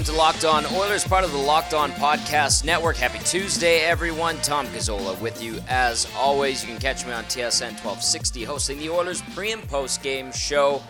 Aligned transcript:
welcome 0.00 0.14
to 0.14 0.18
Locked 0.18 0.44
On 0.46 0.64
Oilers, 0.74 1.04
part 1.04 1.24
of 1.24 1.32
the 1.32 1.36
Locked 1.36 1.74
On 1.74 1.90
Podcast 1.92 2.64
Network. 2.64 2.96
Happy 2.96 3.18
Tuesday, 3.18 3.80
everyone. 3.80 4.38
Tom 4.38 4.66
Gazzola 4.68 5.20
with 5.20 5.42
you 5.42 5.58
as 5.68 6.10
always. 6.16 6.62
You 6.62 6.68
can 6.70 6.80
catch 6.80 7.04
me 7.04 7.12
on 7.12 7.24
TSN 7.24 7.72
1260, 7.72 8.44
hosting 8.44 8.78
the 8.78 8.88
Oilers 8.88 9.20
pre 9.34 9.52
and 9.52 9.62
post 9.68 10.02
game 10.02 10.32
show 10.32 10.82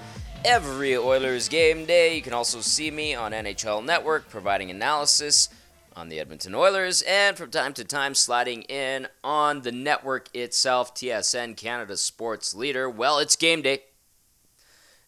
every 0.45 0.97
Oilers 0.97 1.49
game 1.49 1.87
day. 1.87 2.15
You 2.15 2.23
can 2.23 2.33
also 2.33 2.61
see 2.61 2.89
me 2.93 3.13
on 3.17 3.33
NHL 3.33 3.85
Network, 3.85 4.29
providing 4.29 4.71
analysis 4.71 5.49
on 5.97 6.09
the 6.09 6.21
Edmonton 6.21 6.55
Oilers, 6.55 7.03
and 7.03 7.37
from 7.37 7.51
time 7.51 7.73
to 7.73 7.85
time 7.85 8.15
sliding 8.15 8.63
in 8.63 9.09
on 9.25 9.63
the 9.63 9.73
network 9.73 10.29
itself, 10.37 10.95
TSN, 10.95 11.57
Canada 11.57 11.97
sports 11.97 12.55
leader. 12.55 12.89
Well, 12.89 13.19
it's 13.19 13.35
game 13.35 13.63
day. 13.63 13.83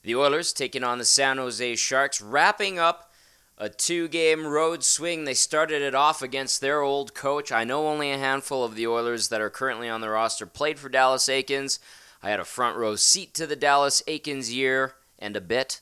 The 0.03 0.17
Oilers 0.17 0.53
taking 0.53 0.83
on 0.83 0.99
the 0.99 1.05
San 1.05 1.37
Jose 1.37 1.77
Sharks, 1.77 2.21
wrapping 2.21 2.81
up 2.81 3.12
a 3.59 3.69
two 3.69 4.09
game 4.09 4.47
road 4.47 4.85
swing. 4.85 5.25
They 5.25 5.35
started 5.35 5.83
it 5.83 5.95
off 5.95 6.23
against 6.23 6.61
their 6.61 6.81
old 6.81 7.15
coach. 7.15 7.53
I 7.53 7.65
know 7.65 7.89
only 7.89 8.11
a 8.11 8.19
handful 8.19 8.65
of 8.65 8.75
the 8.75 8.87
Oilers 8.87 9.29
that 9.29 9.41
are 9.41 9.51
currently 9.51 9.89
on 9.89 10.01
the 10.01 10.11
roster 10.11 10.47
played 10.47 10.79
for 10.79 10.89
Dallas 10.89 11.27
Eakins. 11.29 11.79
I 12.23 12.31
had 12.31 12.41
a 12.41 12.45
front 12.45 12.77
row 12.77 12.97
seat 12.97 13.35
to 13.35 13.47
the 13.47 13.57
Dallas 13.57 14.03
Eakins 14.07 14.53
year 14.53 14.95
and 15.19 15.37
a 15.37 15.41
bit, 15.41 15.81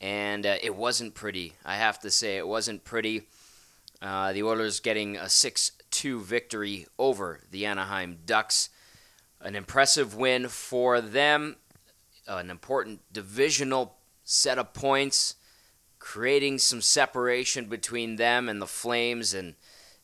and 0.00 0.44
uh, 0.44 0.56
it 0.62 0.74
wasn't 0.76 1.14
pretty. 1.14 1.54
I 1.64 1.76
have 1.76 2.00
to 2.00 2.10
say, 2.10 2.36
it 2.36 2.46
wasn't 2.46 2.84
pretty. 2.84 3.28
Uh, 4.02 4.32
the 4.32 4.42
Oilers 4.42 4.80
getting 4.80 5.16
a 5.16 5.28
6 5.28 5.72
2 5.90 6.20
victory 6.20 6.86
over 6.98 7.40
the 7.50 7.66
Anaheim 7.66 8.18
Ducks. 8.26 8.68
An 9.40 9.54
impressive 9.54 10.14
win 10.14 10.48
for 10.48 11.00
them 11.00 11.56
an 12.26 12.50
important 12.50 13.00
divisional 13.12 13.96
set 14.24 14.58
of 14.58 14.74
points, 14.74 15.36
creating 16.06 16.56
some 16.56 16.80
separation 16.80 17.64
between 17.64 18.14
them 18.14 18.48
and 18.48 18.62
the 18.62 18.66
Flames 18.66 19.34
and 19.34 19.56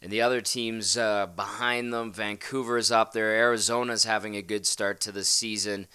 and 0.03 0.11
the 0.11 0.21
other 0.21 0.41
teams 0.41 0.97
uh, 0.97 1.27
behind 1.27 1.93
them. 1.93 2.13
Vancouver's 2.13 2.91
up 2.91 3.13
there. 3.13 3.37
Arizona's 3.37 4.03
having 4.03 4.35
a 4.35 4.43
good 4.43 4.67
start 4.67 5.01
to 5.01 5.13
the 5.13 5.23
season. 5.23 5.87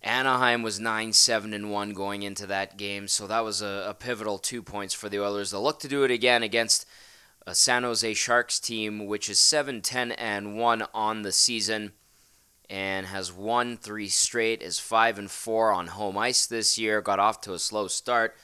Anaheim 0.00 0.62
was 0.62 0.78
9 0.78 1.12
7 1.12 1.52
and 1.52 1.72
1 1.72 1.92
going 1.92 2.22
into 2.22 2.46
that 2.46 2.76
game, 2.76 3.08
so 3.08 3.26
that 3.26 3.44
was 3.44 3.60
a, 3.60 3.86
a, 3.88 3.94
pivotal 3.94 4.38
two 4.38 4.62
points 4.62 4.94
for 4.94 5.08
the 5.08 5.20
Oilers. 5.20 5.50
They'll 5.50 5.60
look 5.60 5.80
to 5.80 5.88
do 5.88 6.04
it 6.04 6.12
again 6.12 6.44
against 6.44 6.86
a 7.44 7.56
San 7.56 7.82
Jose 7.82 8.14
Sharks 8.14 8.60
team, 8.60 9.06
which 9.06 9.28
is 9.28 9.40
7 9.40 9.82
10 9.82 10.12
and 10.12 10.56
1 10.56 10.84
on 10.94 11.22
the 11.22 11.32
season 11.32 11.94
and 12.70 13.06
has 13.06 13.32
won 13.32 13.76
three 13.76 14.08
straight, 14.08 14.62
is 14.62 14.78
five 14.78 15.18
and 15.18 15.32
four 15.32 15.72
on 15.72 15.88
home 15.88 16.16
ice 16.16 16.46
this 16.46 16.78
year. 16.78 17.02
Got 17.02 17.18
off 17.18 17.40
to 17.40 17.54
a 17.54 17.58
slow 17.58 17.88
start, 17.88 18.36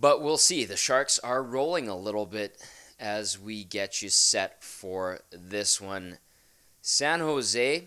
but 0.00 0.22
we'll 0.22 0.38
see. 0.38 0.64
The 0.64 0.76
Sharks 0.76 1.18
are 1.18 1.42
rolling 1.42 1.88
a 1.88 1.96
little 1.96 2.26
bit 2.26 2.56
as 2.98 3.38
we 3.38 3.64
get 3.64 4.02
you 4.02 4.08
set 4.08 4.62
for 4.62 5.20
this 5.30 5.80
one. 5.80 6.18
San 6.80 7.20
Jose 7.20 7.86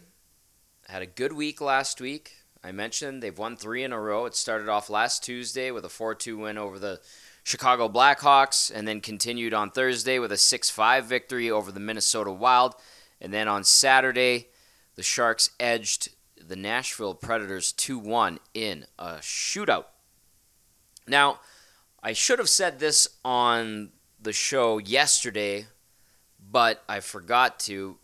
had 0.87 1.01
a 1.01 1.07
good 1.07 1.33
week 1.33 1.61
last 1.61 2.01
week. 2.01 2.33
I 2.63 2.71
mentioned 2.71 3.23
they've 3.23 3.37
won 3.37 3.57
three 3.57 3.83
in 3.83 3.91
a 3.91 3.99
row. 3.99 4.25
It 4.25 4.35
started 4.35 4.69
off 4.69 4.89
last 4.89 5.23
Tuesday 5.23 5.71
with 5.71 5.85
a 5.85 5.89
4 5.89 6.15
2 6.15 6.37
win 6.37 6.57
over 6.57 6.77
the 6.77 7.01
Chicago 7.43 7.89
Blackhawks, 7.89 8.71
and 8.73 8.87
then 8.87 9.01
continued 9.01 9.53
on 9.53 9.71
Thursday 9.71 10.19
with 10.19 10.31
a 10.31 10.37
6 10.37 10.69
5 10.69 11.05
victory 11.05 11.49
over 11.49 11.71
the 11.71 11.79
Minnesota 11.79 12.31
Wild. 12.31 12.75
And 13.19 13.33
then 13.33 13.47
on 13.47 13.63
Saturday, 13.63 14.49
the 14.95 15.03
Sharks 15.03 15.51
edged 15.59 16.09
the 16.37 16.55
Nashville 16.55 17.15
Predators 17.15 17.71
2 17.71 17.97
1 17.97 18.39
in 18.53 18.85
a 18.99 19.15
shootout. 19.15 19.85
Now, 21.07 21.39
I 22.03 22.13
should 22.13 22.39
have 22.39 22.49
said 22.49 22.79
this 22.79 23.07
on 23.23 23.91
the 24.19 24.33
show 24.33 24.79
yesterday, 24.79 25.67
but 26.39 26.83
I 26.89 26.99
forgot 26.99 27.59
to. 27.61 27.97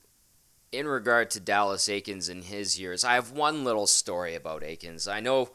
In 0.69 0.85
regard 0.85 1.31
to 1.31 1.39
Dallas 1.39 1.87
Eakins 1.87 2.29
and 2.29 2.43
his 2.43 2.77
years, 2.77 3.05
I 3.05 3.13
have 3.13 3.31
one 3.31 3.63
little 3.63 3.87
story 3.87 4.35
about 4.35 4.63
Eakins. 4.63 5.09
I 5.09 5.21
know, 5.21 5.51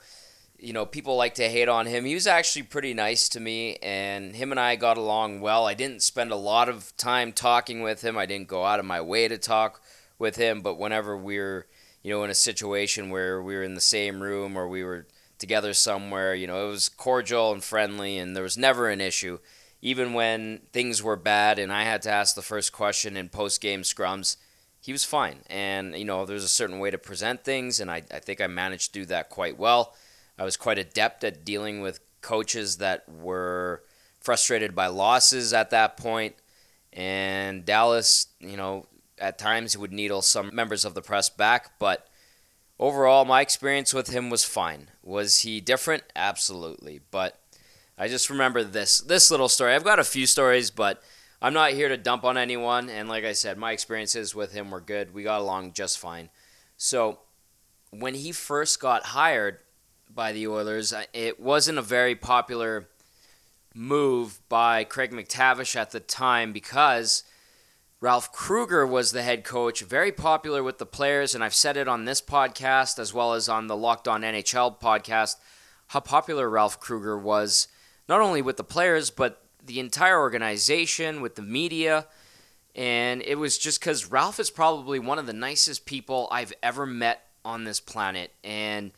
you 0.58 0.72
know, 0.72 0.86
people 0.86 1.16
like 1.16 1.34
to 1.34 1.50
hate 1.50 1.68
on 1.68 1.84
him. 1.84 2.06
He 2.06 2.14
was 2.14 2.26
actually 2.26 2.62
pretty 2.62 2.94
nice 2.94 3.28
to 3.28 3.38
me, 3.40 3.76
and 3.82 4.34
him 4.34 4.52
and 4.52 4.58
I 4.58 4.76
got 4.76 4.96
along 4.96 5.42
well. 5.42 5.66
I 5.66 5.74
didn't 5.74 6.00
spend 6.00 6.32
a 6.32 6.36
lot 6.36 6.70
of 6.70 6.96
time 6.96 7.32
talking 7.32 7.82
with 7.82 8.02
him. 8.02 8.16
I 8.16 8.24
didn't 8.24 8.48
go 8.48 8.64
out 8.64 8.80
of 8.80 8.86
my 8.86 9.02
way 9.02 9.28
to 9.28 9.36
talk 9.36 9.82
with 10.18 10.36
him, 10.36 10.62
but 10.62 10.78
whenever 10.78 11.14
we 11.14 11.36
are 11.36 11.66
you 12.02 12.12
know, 12.12 12.24
in 12.24 12.30
a 12.30 12.34
situation 12.34 13.10
where 13.10 13.40
we 13.40 13.54
were 13.54 13.62
in 13.62 13.74
the 13.74 13.80
same 13.80 14.22
room 14.22 14.56
or 14.56 14.66
we 14.66 14.82
were 14.82 15.06
together 15.42 15.74
somewhere, 15.74 16.34
you 16.36 16.46
know, 16.46 16.68
it 16.68 16.70
was 16.70 16.88
cordial 16.88 17.52
and 17.52 17.64
friendly 17.64 18.16
and 18.16 18.34
there 18.34 18.44
was 18.44 18.56
never 18.56 18.88
an 18.88 19.00
issue. 19.00 19.40
Even 19.82 20.14
when 20.14 20.60
things 20.72 21.02
were 21.02 21.16
bad 21.16 21.58
and 21.58 21.72
I 21.72 21.82
had 21.82 22.00
to 22.02 22.10
ask 22.10 22.36
the 22.36 22.42
first 22.42 22.72
question 22.72 23.16
in 23.16 23.28
post 23.28 23.60
game 23.60 23.82
scrums, 23.82 24.36
he 24.80 24.92
was 24.92 25.04
fine. 25.04 25.40
And, 25.50 25.96
you 25.96 26.04
know, 26.04 26.24
there's 26.24 26.44
a 26.44 26.48
certain 26.48 26.78
way 26.78 26.92
to 26.92 26.98
present 26.98 27.42
things, 27.42 27.80
and 27.80 27.90
I, 27.90 28.02
I 28.12 28.20
think 28.20 28.40
I 28.40 28.46
managed 28.46 28.94
to 28.94 29.00
do 29.00 29.06
that 29.06 29.30
quite 29.30 29.58
well. 29.58 29.94
I 30.38 30.44
was 30.44 30.56
quite 30.56 30.78
adept 30.78 31.24
at 31.24 31.44
dealing 31.44 31.80
with 31.80 31.98
coaches 32.20 32.76
that 32.76 33.08
were 33.08 33.82
frustrated 34.20 34.76
by 34.76 34.86
losses 34.86 35.52
at 35.52 35.70
that 35.70 35.96
point. 35.96 36.36
And 36.92 37.64
Dallas, 37.64 38.28
you 38.38 38.56
know, 38.56 38.86
at 39.18 39.38
times 39.38 39.72
he 39.72 39.78
would 39.78 39.92
needle 39.92 40.22
some 40.22 40.54
members 40.54 40.84
of 40.84 40.94
the 40.94 41.02
press 41.02 41.28
back, 41.28 41.78
but 41.80 42.06
overall, 42.82 43.24
my 43.24 43.40
experience 43.40 43.94
with 43.94 44.08
him 44.08 44.28
was 44.28 44.44
fine. 44.44 44.88
Was 45.04 45.38
he 45.38 45.60
different? 45.60 46.02
Absolutely. 46.16 47.00
But 47.12 47.38
I 47.96 48.08
just 48.08 48.28
remember 48.28 48.64
this 48.64 49.00
this 49.00 49.30
little 49.30 49.48
story. 49.48 49.72
I've 49.72 49.84
got 49.84 50.00
a 50.00 50.04
few 50.04 50.26
stories, 50.26 50.70
but 50.72 51.00
I'm 51.40 51.52
not 51.54 51.72
here 51.72 51.88
to 51.88 51.96
dump 51.96 52.24
on 52.24 52.36
anyone. 52.36 52.90
And 52.90 53.08
like 53.08 53.24
I 53.24 53.32
said, 53.32 53.56
my 53.56 53.70
experiences 53.70 54.34
with 54.34 54.52
him 54.52 54.70
were 54.70 54.80
good. 54.80 55.14
We 55.14 55.22
got 55.22 55.40
along 55.40 55.74
just 55.74 55.98
fine. 55.98 56.28
So 56.76 57.20
when 57.90 58.14
he 58.14 58.32
first 58.32 58.80
got 58.80 59.04
hired 59.06 59.58
by 60.12 60.32
the 60.32 60.48
Oilers, 60.48 60.92
it 61.12 61.38
wasn't 61.38 61.78
a 61.78 61.82
very 61.82 62.16
popular 62.16 62.88
move 63.74 64.40
by 64.48 64.82
Craig 64.82 65.12
MacTavish 65.12 65.76
at 65.76 65.92
the 65.92 66.00
time 66.00 66.52
because 66.52 67.22
Ralph 68.02 68.32
Krueger 68.32 68.84
was 68.84 69.12
the 69.12 69.22
head 69.22 69.44
coach, 69.44 69.82
very 69.82 70.10
popular 70.10 70.64
with 70.64 70.78
the 70.78 70.84
players, 70.86 71.36
and 71.36 71.44
I've 71.44 71.54
said 71.54 71.76
it 71.76 71.86
on 71.86 72.04
this 72.04 72.20
podcast 72.20 72.98
as 72.98 73.14
well 73.14 73.32
as 73.32 73.48
on 73.48 73.68
the 73.68 73.76
Locked 73.76 74.08
On 74.08 74.22
NHL 74.22 74.80
podcast 74.80 75.36
how 75.86 76.00
popular 76.00 76.50
Ralph 76.50 76.80
Krueger 76.80 77.16
was, 77.16 77.68
not 78.08 78.20
only 78.20 78.42
with 78.42 78.56
the 78.56 78.64
players, 78.64 79.10
but 79.10 79.44
the 79.64 79.78
entire 79.78 80.18
organization, 80.18 81.20
with 81.20 81.36
the 81.36 81.42
media. 81.42 82.08
And 82.74 83.22
it 83.22 83.36
was 83.36 83.56
just 83.56 83.78
because 83.78 84.10
Ralph 84.10 84.40
is 84.40 84.50
probably 84.50 84.98
one 84.98 85.20
of 85.20 85.26
the 85.26 85.32
nicest 85.32 85.86
people 85.86 86.26
I've 86.32 86.52
ever 86.60 86.86
met 86.86 87.24
on 87.44 87.62
this 87.62 87.78
planet. 87.78 88.32
And 88.42 88.90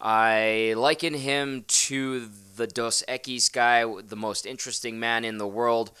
I 0.00 0.74
liken 0.76 1.14
him 1.14 1.64
to 1.68 2.28
the 2.56 2.66
Dos 2.66 3.04
Equis 3.08 3.52
guy, 3.52 3.84
the 4.02 4.16
most 4.16 4.46
interesting 4.46 4.98
man 4.98 5.24
in 5.24 5.38
the 5.38 5.46
world 5.46 5.92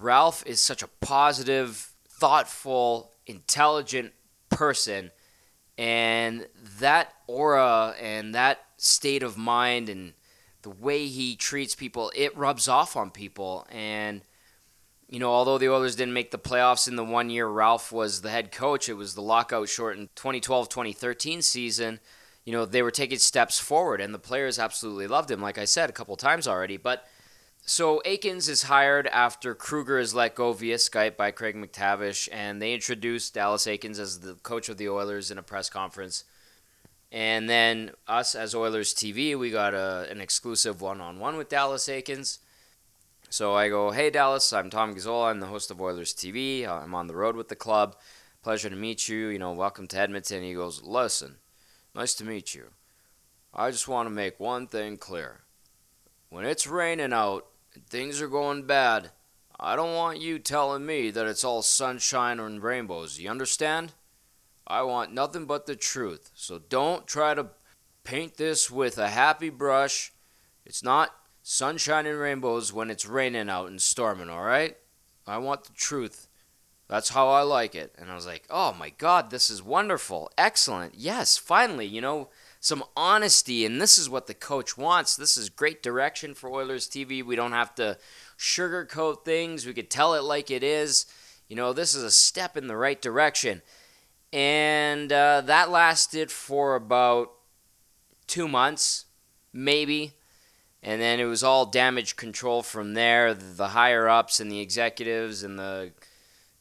Ralph 0.00 0.44
is 0.46 0.60
such 0.60 0.82
a 0.82 0.88
positive, 1.00 1.92
thoughtful, 2.08 3.12
intelligent 3.26 4.12
person. 4.48 5.10
And 5.76 6.46
that 6.78 7.12
aura 7.26 7.94
and 8.00 8.34
that 8.34 8.60
state 8.76 9.22
of 9.22 9.36
mind 9.36 9.88
and 9.88 10.14
the 10.62 10.70
way 10.70 11.06
he 11.06 11.36
treats 11.36 11.74
people, 11.74 12.12
it 12.14 12.36
rubs 12.36 12.68
off 12.68 12.96
on 12.96 13.10
people. 13.10 13.66
And, 13.70 14.22
you 15.08 15.18
know, 15.18 15.30
although 15.30 15.58
the 15.58 15.70
Oilers 15.70 15.96
didn't 15.96 16.14
make 16.14 16.30
the 16.30 16.38
playoffs 16.38 16.86
in 16.86 16.96
the 16.96 17.04
one 17.04 17.30
year 17.30 17.46
Ralph 17.46 17.92
was 17.92 18.20
the 18.20 18.30
head 18.30 18.52
coach, 18.52 18.88
it 18.88 18.94
was 18.94 19.14
the 19.14 19.22
lockout 19.22 19.68
shortened 19.68 20.10
2012 20.16 20.68
2013 20.68 21.42
season. 21.42 22.00
You 22.44 22.52
know, 22.52 22.64
they 22.64 22.82
were 22.82 22.90
taking 22.90 23.18
steps 23.18 23.58
forward, 23.58 24.00
and 24.00 24.14
the 24.14 24.18
players 24.18 24.58
absolutely 24.58 25.06
loved 25.06 25.30
him, 25.30 25.40
like 25.40 25.58
I 25.58 25.66
said 25.66 25.90
a 25.90 25.94
couple 25.94 26.16
times 26.16 26.48
already. 26.48 26.76
But 26.76 27.06
so 27.70 28.02
Eakins 28.04 28.48
is 28.48 28.64
hired 28.64 29.06
after 29.06 29.54
Krueger 29.54 30.00
is 30.00 30.12
let 30.12 30.34
go 30.34 30.52
via 30.52 30.74
Skype 30.74 31.16
by 31.16 31.30
Craig 31.30 31.54
MacTavish, 31.54 32.28
and 32.32 32.60
they 32.60 32.74
introduced 32.74 33.34
Dallas 33.34 33.64
Eakins 33.64 34.00
as 34.00 34.18
the 34.18 34.34
coach 34.34 34.68
of 34.68 34.76
the 34.76 34.88
Oilers 34.88 35.30
in 35.30 35.38
a 35.38 35.42
press 35.44 35.70
conference. 35.70 36.24
And 37.12 37.48
then 37.48 37.92
us 38.08 38.34
as 38.34 38.56
Oilers 38.56 38.92
TV, 38.92 39.38
we 39.38 39.52
got 39.52 39.72
a, 39.72 40.08
an 40.10 40.20
exclusive 40.20 40.80
one-on-one 40.80 41.36
with 41.36 41.48
Dallas 41.48 41.86
Eakins. 41.86 42.38
So 43.28 43.54
I 43.54 43.68
go, 43.68 43.92
hey 43.92 44.10
Dallas, 44.10 44.52
I'm 44.52 44.68
Tom 44.68 44.92
Gazzola. 44.92 45.30
I'm 45.30 45.38
the 45.38 45.46
host 45.46 45.70
of 45.70 45.80
Oilers 45.80 46.12
TV. 46.12 46.66
I'm 46.66 46.92
on 46.96 47.06
the 47.06 47.14
road 47.14 47.36
with 47.36 47.46
the 47.46 47.54
club. 47.54 47.94
Pleasure 48.42 48.68
to 48.68 48.74
meet 48.74 49.08
you. 49.08 49.28
You 49.28 49.38
know, 49.38 49.52
welcome 49.52 49.86
to 49.86 49.96
Edmonton. 49.96 50.42
He 50.42 50.54
goes, 50.54 50.82
listen, 50.82 51.36
nice 51.94 52.14
to 52.14 52.24
meet 52.24 52.52
you. 52.52 52.70
I 53.54 53.70
just 53.70 53.86
want 53.86 54.06
to 54.06 54.10
make 54.10 54.40
one 54.40 54.66
thing 54.66 54.96
clear. 54.96 55.42
When 56.30 56.44
it's 56.44 56.66
raining 56.66 57.12
out, 57.12 57.46
things 57.88 58.20
are 58.20 58.28
going 58.28 58.66
bad, 58.66 59.10
I 59.58 59.76
don't 59.76 59.94
want 59.94 60.20
you 60.20 60.38
telling 60.38 60.86
me 60.86 61.10
that 61.10 61.26
it's 61.26 61.44
all 61.44 61.62
sunshine 61.62 62.40
and 62.40 62.62
rainbows. 62.62 63.18
You 63.18 63.30
understand? 63.30 63.92
I 64.66 64.82
want 64.82 65.12
nothing 65.12 65.46
but 65.46 65.66
the 65.66 65.76
truth. 65.76 66.30
So 66.34 66.58
don't 66.58 67.06
try 67.06 67.34
to 67.34 67.48
paint 68.04 68.36
this 68.36 68.70
with 68.70 68.98
a 68.98 69.08
happy 69.08 69.50
brush. 69.50 70.12
It's 70.64 70.82
not 70.82 71.14
sunshine 71.42 72.06
and 72.06 72.18
rainbows 72.18 72.72
when 72.72 72.90
it's 72.90 73.06
raining 73.06 73.50
out 73.50 73.68
and 73.68 73.82
storming, 73.82 74.30
all 74.30 74.42
right? 74.42 74.76
I 75.26 75.38
want 75.38 75.64
the 75.64 75.72
truth. 75.72 76.28
That's 76.88 77.10
how 77.10 77.28
I 77.28 77.42
like 77.42 77.74
it. 77.74 77.94
And 77.98 78.10
I 78.10 78.14
was 78.14 78.26
like, 78.26 78.44
oh 78.50 78.72
my 78.72 78.90
God, 78.90 79.30
this 79.30 79.50
is 79.50 79.62
wonderful. 79.62 80.30
Excellent. 80.36 80.94
Yes, 80.96 81.36
finally, 81.36 81.86
you 81.86 82.00
know, 82.00 82.30
some 82.60 82.84
honesty. 82.96 83.64
And 83.64 83.80
this 83.80 83.98
is 83.98 84.08
what 84.08 84.26
the 84.26 84.34
coach 84.34 84.76
wants. 84.76 85.16
This 85.16 85.36
is 85.36 85.48
great 85.48 85.82
direction 85.82 86.34
for 86.34 86.50
Oilers 86.50 86.86
TV. 86.86 87.24
We 87.24 87.34
don't 87.34 87.52
have 87.52 87.74
to 87.76 87.98
sugarcoat 88.38 89.24
things, 89.24 89.66
we 89.66 89.74
could 89.74 89.90
tell 89.90 90.14
it 90.14 90.22
like 90.22 90.50
it 90.50 90.62
is. 90.62 91.06
You 91.48 91.56
know, 91.56 91.72
this 91.72 91.94
is 91.94 92.02
a 92.02 92.10
step 92.10 92.56
in 92.56 92.68
the 92.68 92.76
right 92.76 93.00
direction. 93.00 93.60
And 94.32 95.12
uh, 95.12 95.42
that 95.42 95.70
lasted 95.70 96.30
for 96.30 96.76
about 96.76 97.32
two 98.28 98.46
months, 98.46 99.06
maybe. 99.52 100.12
And 100.82 101.00
then 101.00 101.20
it 101.20 101.24
was 101.24 101.42
all 101.42 101.66
damage 101.66 102.16
control 102.16 102.62
from 102.62 102.94
there. 102.94 103.34
The 103.34 103.68
higher 103.68 104.08
ups 104.08 104.40
and 104.40 104.50
the 104.50 104.60
executives 104.60 105.42
and 105.42 105.58
the 105.58 105.92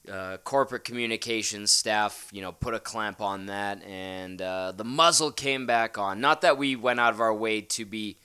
uh, 0.09 0.37
corporate 0.37 0.83
communications 0.83 1.71
staff, 1.71 2.27
you 2.31 2.41
know, 2.41 2.51
put 2.51 2.73
a 2.73 2.79
clamp 2.79 3.21
on 3.21 3.47
that, 3.47 3.83
and 3.83 4.41
uh, 4.41 4.71
the 4.75 4.83
muzzle 4.83 5.31
came 5.31 5.65
back 5.65 5.97
on. 5.97 6.19
Not 6.19 6.41
that 6.41 6.57
we 6.57 6.75
went 6.75 6.99
out 6.99 7.13
of 7.13 7.21
our 7.21 7.33
way 7.33 7.61
to 7.61 7.85
be 7.85 8.17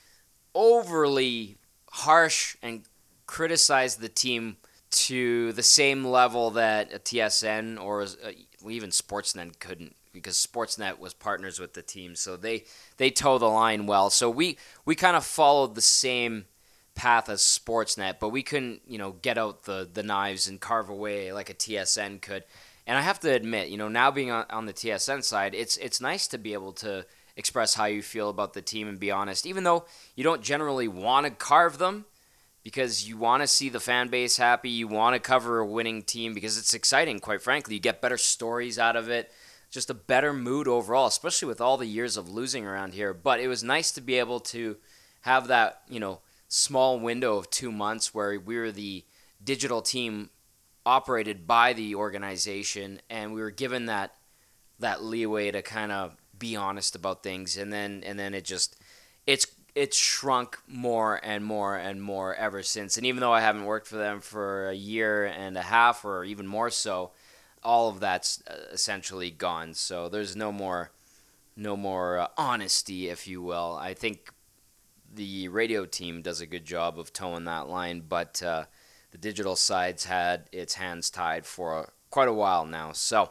overly 0.55 1.59
harsh 1.91 2.57
and 2.63 2.83
criticize 3.27 3.97
the 3.97 4.09
team 4.09 4.57
to 4.91 5.53
the 5.53 5.63
same 5.63 6.05
level 6.05 6.51
that 6.53 7.05
TSN 7.05 7.83
or 7.83 8.03
uh, 8.03 8.31
even 8.69 8.91
Sportsnet 8.91 9.59
couldn't 9.59 9.97
because 10.13 10.37
Sportsnet 10.37 10.99
was 10.99 11.13
partners 11.13 11.59
with 11.59 11.75
the 11.75 11.83
team, 11.83 12.15
so 12.15 12.37
they 12.37 12.65
they 12.97 13.11
toe 13.11 13.37
the 13.39 13.47
line 13.47 13.87
well. 13.87 14.09
So 14.11 14.31
we 14.31 14.57
we 14.85 14.95
kind 14.95 15.17
of 15.17 15.25
followed 15.25 15.75
the 15.75 15.83
same 15.83 16.47
path 16.95 17.29
as 17.29 17.41
Sportsnet, 17.41 18.19
but 18.21 18.31
we 18.31 18.43
couldn't 18.43 18.83
you 18.87 18.99
know 18.99 19.13
get 19.13 19.39
out 19.39 19.65
the 19.65 19.89
the 19.93 20.03
knives 20.03 20.49
and 20.49 20.61
carve 20.61 20.89
away 20.89 21.33
like 21.33 21.51
a 21.51 21.55
TSN 21.55 22.21
could. 22.21 22.45
And 22.87 22.99
I 22.99 23.01
have 23.01 23.21
to 23.21 23.33
admit, 23.33 23.69
you 23.69 23.79
know, 23.79 23.89
now 23.89 24.11
being 24.11 24.31
on, 24.31 24.45
on 24.51 24.67
the 24.67 24.75
TSN 24.75 25.25
side, 25.25 25.55
it's 25.55 25.77
it's 25.79 26.01
nice 26.01 26.27
to 26.29 26.39
be 26.39 26.53
able 26.53 26.73
to 26.75 27.07
express 27.37 27.75
how 27.75 27.87
you 27.87 28.03
feel 28.03 28.29
about 28.29 28.53
the 28.53 28.63
team 28.63 28.89
and 28.89 29.01
be 29.01 29.11
honest, 29.11 29.47
even 29.47 29.65
though 29.65 29.87
you 30.15 30.23
don't 30.23 30.43
generally 30.43 30.87
want 30.87 31.27
to 31.27 31.33
carve 31.33 31.79
them 31.79 32.05
because 32.63 33.09
you 33.09 33.17
want 33.17 33.43
to 33.43 33.47
see 33.47 33.69
the 33.69 33.81
fan 33.81 34.09
base 34.09 34.37
happy. 34.37 34.71
You 34.71 34.89
want 34.89 35.15
to 35.15 35.21
cover 35.21 35.59
a 35.59 35.67
winning 35.67 36.03
team 36.03 36.35
because 36.35 36.57
it's 36.57 36.75
exciting, 36.75 37.19
quite 37.19 37.43
frankly. 37.43 37.75
You 37.75 37.81
get 37.81 38.01
better 38.01 38.19
stories 38.19 38.79
out 38.79 38.97
of 38.97 39.09
it 39.09 39.33
just 39.75 39.91
a 39.91 39.95
better 39.95 40.33
mood 40.33 40.69
overall, 40.69 41.07
especially 41.07 41.49
with 41.49 41.61
all 41.61 41.77
the 41.77 41.87
years 41.87 42.17
of 42.17 42.29
losing 42.29 42.65
around 42.65 42.95
here. 42.95 43.13
But 43.13 43.41
it 43.41 43.49
was 43.49 43.65
nice 43.65 43.91
to 43.93 44.01
be 44.01 44.21
able 44.21 44.39
to 44.41 44.77
have 45.23 45.49
that, 45.49 45.83
you 45.89 45.99
know, 45.99 46.21
small 46.55 47.01
window 47.01 47.37
of 47.37 47.51
two 47.51 47.73
months 47.73 48.15
where 48.15 48.39
we 48.39 48.57
were 48.57 48.71
the 48.71 49.05
digital 49.43 49.83
team 49.83 50.31
operated 50.87 51.47
by 51.47 51.73
the 51.73 51.95
organization 51.95 53.01
and 53.09 53.33
we 53.33 53.41
were 53.41 53.51
given 53.51 53.87
that 53.87 54.15
that 54.79 55.03
leeway 55.03 55.51
to 55.51 55.63
kind 55.63 55.91
of 55.91 56.17
be 56.39 56.55
honest 56.55 56.95
about 56.95 57.23
things 57.23 57.57
and 57.57 57.73
then 57.73 58.03
and 58.05 58.19
then 58.19 58.35
it 58.35 58.45
just 58.45 58.77
it's 59.27 59.47
it's 59.75 59.97
shrunk 59.97 60.59
more 60.69 61.19
and 61.25 61.45
more 61.45 61.77
and 61.77 62.03
more 62.03 62.35
ever 62.35 62.63
since 62.63 62.97
and 62.97 63.07
even 63.07 63.21
though 63.21 63.33
I 63.33 63.41
haven't 63.41 63.65
worked 63.65 63.87
for 63.87 63.97
them 63.97 64.21
for 64.21 64.69
a 64.69 64.75
year 64.75 65.25
and 65.25 65.57
a 65.57 65.63
half 65.63 66.05
or 66.05 66.25
even 66.25 66.47
more 66.47 66.71
so 66.71 67.11
all 67.65 67.89
of 67.89 68.01
that's 68.01 68.43
uh, 68.47 68.57
essentially 68.73 69.31
gone. 69.31 69.75
So 69.75 70.09
there's 70.09 70.37
no 70.37 70.53
more, 70.53 70.91
no 71.57 71.77
more 71.77 72.19
uh, 72.19 72.29
honesty, 72.37 73.09
if 73.09 73.27
you 73.27 73.43
will. 73.43 73.79
I 73.81 73.95
think 73.95 74.31
the 75.15 75.49
radio 75.49 75.85
team 75.87 76.23
does 76.23 76.41
a 76.41 76.47
good 76.47 76.65
job 76.65 76.99
of 76.99 77.13
toeing 77.13 77.45
that 77.45 77.69
line, 77.69 78.03
but 78.09 78.43
uh, 78.43 78.65
the 79.11 79.19
digital 79.19 79.57
side's 79.57 80.05
had 80.05 80.49
its 80.53 80.75
hands 80.75 81.11
tied 81.11 81.47
for 81.47 81.93
quite 82.11 82.29
a 82.29 82.33
while 82.33 82.67
now. 82.67 82.93
So 82.93 83.31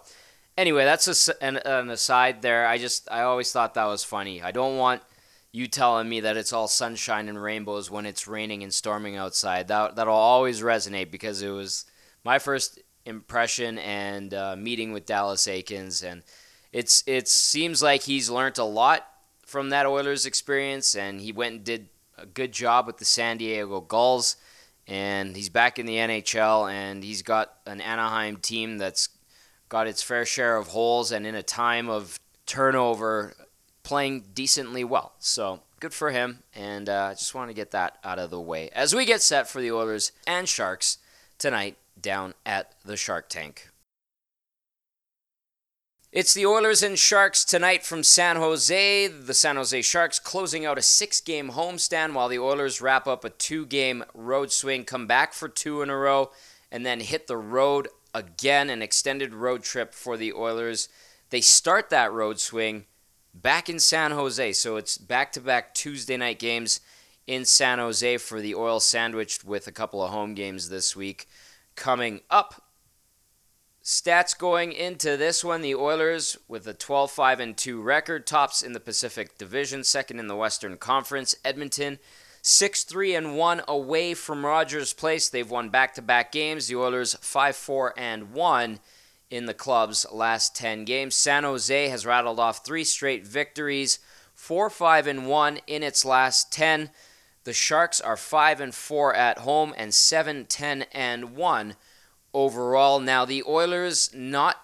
anyway, 0.58 0.86
that's 0.86 1.30
a, 1.30 1.44
an, 1.44 1.58
an 1.58 1.90
aside 1.90 2.42
there. 2.42 2.68
I 2.68 2.78
just 2.78 3.08
I 3.12 3.22
always 3.22 3.52
thought 3.52 3.74
that 3.74 3.86
was 3.86 4.04
funny. 4.04 4.42
I 4.42 4.52
don't 4.52 4.78
want 4.78 5.02
you 5.52 5.68
telling 5.68 6.10
me 6.10 6.22
that 6.22 6.38
it's 6.38 6.52
all 6.54 6.68
sunshine 6.68 7.30
and 7.30 7.42
rainbows 7.42 7.92
when 7.92 8.06
it's 8.06 8.28
raining 8.28 8.64
and 8.64 8.74
storming 8.74 9.16
outside. 9.16 9.68
That 9.68 9.96
that'll 9.96 10.14
always 10.14 10.62
resonate 10.62 11.12
because 11.12 11.42
it 11.42 11.50
was 11.50 11.86
my 12.24 12.40
first 12.40 12.80
impression 13.06 13.78
and 13.80 14.34
uh, 14.34 14.56
meeting 14.56 14.94
with 14.94 15.06
Dallas 15.06 15.48
Eakins, 15.48 16.04
and 16.04 16.24
it's 16.72 17.04
it 17.06 17.28
seems 17.28 17.84
like 17.84 18.04
he's 18.04 18.30
learned 18.30 18.58
a 18.58 18.64
lot 18.64 19.06
from 19.46 19.70
that 19.70 19.86
Oilers 19.86 20.26
experience, 20.26 20.96
and 20.96 21.22
he 21.22 21.32
went 21.32 21.56
and 21.56 21.64
did 21.64 21.90
a 22.18 22.26
good 22.26 22.52
job 22.52 22.88
with 22.88 22.98
the 22.98 23.06
San 23.06 23.38
Diego 23.38 23.82
Gulls, 23.82 24.38
and 24.88 25.36
he's 25.36 25.50
back 25.50 25.80
in 25.80 25.86
the 25.86 25.96
NHL, 25.96 26.72
and 26.72 27.04
he's 27.04 27.22
got 27.22 27.58
an 27.66 27.82
Anaheim 27.82 28.38
team 28.38 28.78
that's 28.78 29.10
got 29.70 29.88
its 29.88 30.04
fair 30.04 30.26
share 30.26 30.58
of 30.58 30.68
holes, 30.68 31.12
and 31.12 31.26
in 31.26 31.36
a 31.36 31.44
time 31.44 31.90
of 31.90 32.20
turnover, 32.46 33.34
playing 33.84 34.24
decently 34.34 34.84
well. 34.84 35.14
So 35.20 35.62
good 35.80 35.94
for 35.94 36.12
him, 36.12 36.44
and 36.56 36.90
I 36.90 37.12
uh, 37.12 37.14
just 37.14 37.36
want 37.36 37.50
to 37.50 37.54
get 37.54 37.72
that 37.72 37.98
out 38.04 38.20
of 38.20 38.30
the 38.30 38.40
way 38.40 38.70
as 38.74 38.96
we 38.96 39.06
get 39.06 39.22
set 39.22 39.50
for 39.50 39.62
the 39.62 39.72
Oilers 39.72 40.12
and 40.26 40.48
Sharks 40.48 40.98
tonight 41.38 41.78
down 42.00 42.34
at 42.46 42.74
the 42.86 42.96
Shark 42.98 43.30
Tank. 43.30 43.70
It's 46.14 46.36
the 46.36 46.46
Oilers 46.46 46.84
and 46.84 47.00
Sharks 47.00 47.44
tonight 47.44 47.84
from 47.84 48.04
San 48.04 48.36
Jose. 48.36 49.08
The 49.08 49.34
San 49.34 49.56
Jose 49.56 49.82
Sharks 49.82 50.20
closing 50.20 50.64
out 50.64 50.78
a 50.78 50.84
six 50.84 51.20
game 51.20 51.50
homestand 51.50 52.14
while 52.14 52.30
the 52.30 52.38
Oilers 52.38 52.82
wrap 52.82 53.08
up 53.08 53.26
a 53.26 53.32
two 53.32 53.66
game 53.66 54.04
road 54.14 54.52
swing, 54.52 54.84
come 54.84 55.08
back 55.08 55.34
for 55.34 55.50
two 55.50 55.82
in 55.82 55.90
a 55.90 55.98
row, 55.98 56.30
and 56.72 56.86
then 56.86 57.00
hit 57.00 57.26
the 57.26 57.36
road 57.36 57.88
again. 58.14 58.70
An 58.70 58.84
extended 58.84 59.34
road 59.34 59.64
trip 59.64 59.96
for 59.96 60.16
the 60.16 60.34
Oilers. 60.34 60.88
They 61.32 61.42
start 61.42 61.90
that 61.90 62.14
road 62.14 62.40
swing 62.40 62.86
back 63.34 63.68
in 63.68 63.80
San 63.80 64.12
Jose, 64.12 64.54
so 64.54 64.76
it's 64.76 65.00
back 65.00 65.32
to 65.32 65.42
back 65.42 65.74
Tuesday 65.74 66.16
night 66.16 66.38
games 66.38 66.80
in 67.26 67.44
San 67.44 67.80
Jose 67.80 68.18
for 68.18 68.40
the 68.40 68.54
Oil 68.54 68.80
sandwiched 68.80 69.44
with 69.44 69.66
a 69.66 69.72
couple 69.72 70.04
of 70.04 70.12
home 70.12 70.36
games 70.36 70.70
this 70.70 70.96
week 70.96 71.28
coming 71.76 72.22
up. 72.30 72.63
Stats 73.84 74.38
going 74.38 74.72
into 74.72 75.18
this 75.18 75.44
one 75.44 75.60
the 75.60 75.76
Oilers 75.76 76.38
with 76.48 76.66
a 76.68 76.74
12 76.74 77.12
5 77.12 77.40
and 77.42 77.58
2 77.58 77.82
record, 77.82 78.26
tops 78.26 78.62
in 78.62 78.72
the 78.72 78.80
Pacific 78.80 79.38
Division, 79.38 79.84
second 79.84 80.20
in 80.20 80.28
the 80.28 80.38
Western 80.38 80.78
Conference. 80.78 81.36
Edmonton 81.44 82.00
6 82.42 82.86
3 82.86 83.14
and 83.14 83.36
1 83.36 83.62
away 83.68 84.14
from 84.14 84.46
Rogers 84.46 84.94
Place. 84.94 85.28
They've 85.28 85.50
won 85.50 85.68
back 85.68 85.96
to 85.96 86.02
back 86.02 86.32
games. 86.32 86.68
The 86.68 86.78
Oilers 86.78 87.16
5 87.16 87.58
4 87.58 87.94
and 87.98 88.32
1 88.32 88.80
in 89.30 89.48
the 89.48 89.54
club's 89.54 90.06
last 90.14 90.56
10 90.56 90.86
games. 90.86 91.14
San 91.14 91.44
Jose 91.44 91.90
has 91.90 92.06
rattled 92.06 92.40
off 92.40 92.64
three 92.64 92.86
straight 92.86 93.28
victories, 93.28 94.00
4 94.34 94.70
5 94.70 95.08
and 95.08 95.28
1 95.28 95.60
in 95.68 95.84
its 95.84 96.06
last 96.06 96.54
10. 96.54 96.90
The 97.44 97.52
Sharks 97.52 98.00
are 98.00 98.16
5 98.16 98.62
and 98.62 98.74
4 98.74 99.14
at 99.14 99.40
home 99.40 99.74
and 99.76 99.94
7 99.94 100.46
10 100.46 100.84
and 100.94 101.36
1 101.36 101.76
overall. 102.34 103.00
Now 103.00 103.26
the 103.26 103.44
Oilers 103.48 104.14
not 104.14 104.58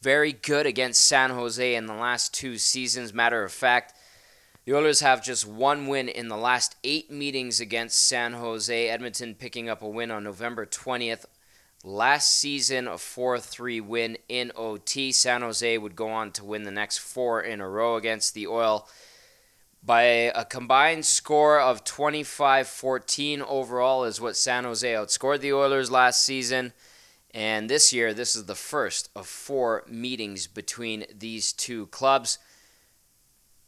very 0.00 0.32
good 0.32 0.66
against 0.66 1.04
San 1.04 1.30
Jose 1.30 1.74
in 1.74 1.86
the 1.86 1.94
last 1.94 2.32
two 2.32 2.56
seasons. 2.58 3.12
Matter 3.12 3.42
of 3.42 3.52
fact, 3.52 3.94
the 4.64 4.74
Oilers 4.74 5.00
have 5.00 5.24
just 5.24 5.46
one 5.46 5.86
win 5.86 6.08
in 6.08 6.28
the 6.28 6.36
last 6.36 6.76
8 6.84 7.10
meetings 7.10 7.58
against 7.58 8.06
San 8.06 8.34
Jose. 8.34 8.88
Edmonton 8.88 9.34
picking 9.34 9.68
up 9.68 9.82
a 9.82 9.88
win 9.88 10.10
on 10.10 10.24
November 10.24 10.66
20th. 10.66 11.24
Last 11.84 12.38
season, 12.38 12.86
a 12.86 12.98
4 12.98 13.38
3 13.38 13.80
win 13.80 14.18
in 14.28 14.52
OT. 14.54 15.10
San 15.12 15.42
Jose 15.42 15.78
would 15.78 15.96
go 15.96 16.08
on 16.08 16.32
to 16.32 16.44
win 16.44 16.64
the 16.64 16.70
next 16.70 16.98
four 16.98 17.40
in 17.40 17.60
a 17.60 17.68
row 17.68 17.96
against 17.96 18.34
the 18.34 18.46
Oil 18.46 18.86
by 19.82 20.02
a 20.02 20.44
combined 20.44 21.06
score 21.06 21.60
of 21.60 21.84
25-14 21.84 23.40
overall 23.46 24.04
is 24.04 24.20
what 24.20 24.36
San 24.36 24.64
Jose 24.64 24.92
outscored 24.92 25.40
the 25.40 25.52
Oilers 25.52 25.90
last 25.90 26.22
season. 26.22 26.72
And 27.32 27.68
this 27.68 27.92
year, 27.92 28.14
this 28.14 28.34
is 28.34 28.46
the 28.46 28.54
first 28.54 29.10
of 29.14 29.26
four 29.26 29.84
meetings 29.86 30.46
between 30.46 31.04
these 31.16 31.52
two 31.52 31.86
clubs. 31.86 32.38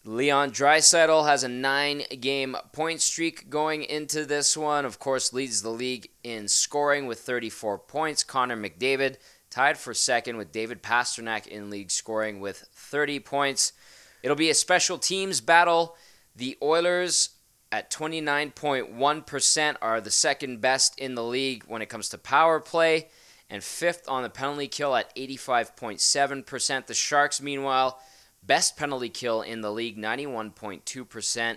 Leon 0.02 0.50
Draisaitl 0.50 1.26
has 1.26 1.44
a 1.44 1.48
nine-game 1.48 2.56
point 2.72 3.02
streak 3.02 3.50
going 3.50 3.82
into 3.82 4.24
this 4.24 4.56
one. 4.56 4.86
Of 4.86 4.98
course, 4.98 5.34
leads 5.34 5.60
the 5.60 5.70
league 5.70 6.08
in 6.24 6.48
scoring 6.48 7.06
with 7.06 7.20
34 7.20 7.78
points. 7.80 8.24
Connor 8.24 8.56
McDavid 8.56 9.16
tied 9.50 9.76
for 9.76 9.92
second 9.92 10.38
with 10.38 10.52
David 10.52 10.82
Pastrnak 10.82 11.46
in 11.46 11.68
league 11.68 11.90
scoring 11.90 12.40
with 12.40 12.66
30 12.72 13.20
points. 13.20 13.74
It'll 14.22 14.36
be 14.36 14.50
a 14.50 14.54
special 14.54 14.98
teams 14.98 15.40
battle. 15.40 15.96
The 16.36 16.56
Oilers 16.62 17.30
at 17.72 17.90
29.1% 17.90 19.76
are 19.80 20.00
the 20.00 20.10
second 20.10 20.60
best 20.60 20.98
in 20.98 21.14
the 21.14 21.24
league 21.24 21.64
when 21.66 21.82
it 21.82 21.88
comes 21.88 22.08
to 22.10 22.18
power 22.18 22.60
play, 22.60 23.08
and 23.48 23.62
fifth 23.62 24.08
on 24.08 24.22
the 24.22 24.30
penalty 24.30 24.68
kill 24.68 24.94
at 24.94 25.14
85.7%. 25.16 26.86
The 26.86 26.94
Sharks, 26.94 27.40
meanwhile, 27.40 28.00
best 28.42 28.76
penalty 28.76 29.08
kill 29.08 29.42
in 29.42 29.60
the 29.60 29.70
league, 29.70 29.96
91.2%. 29.96 31.56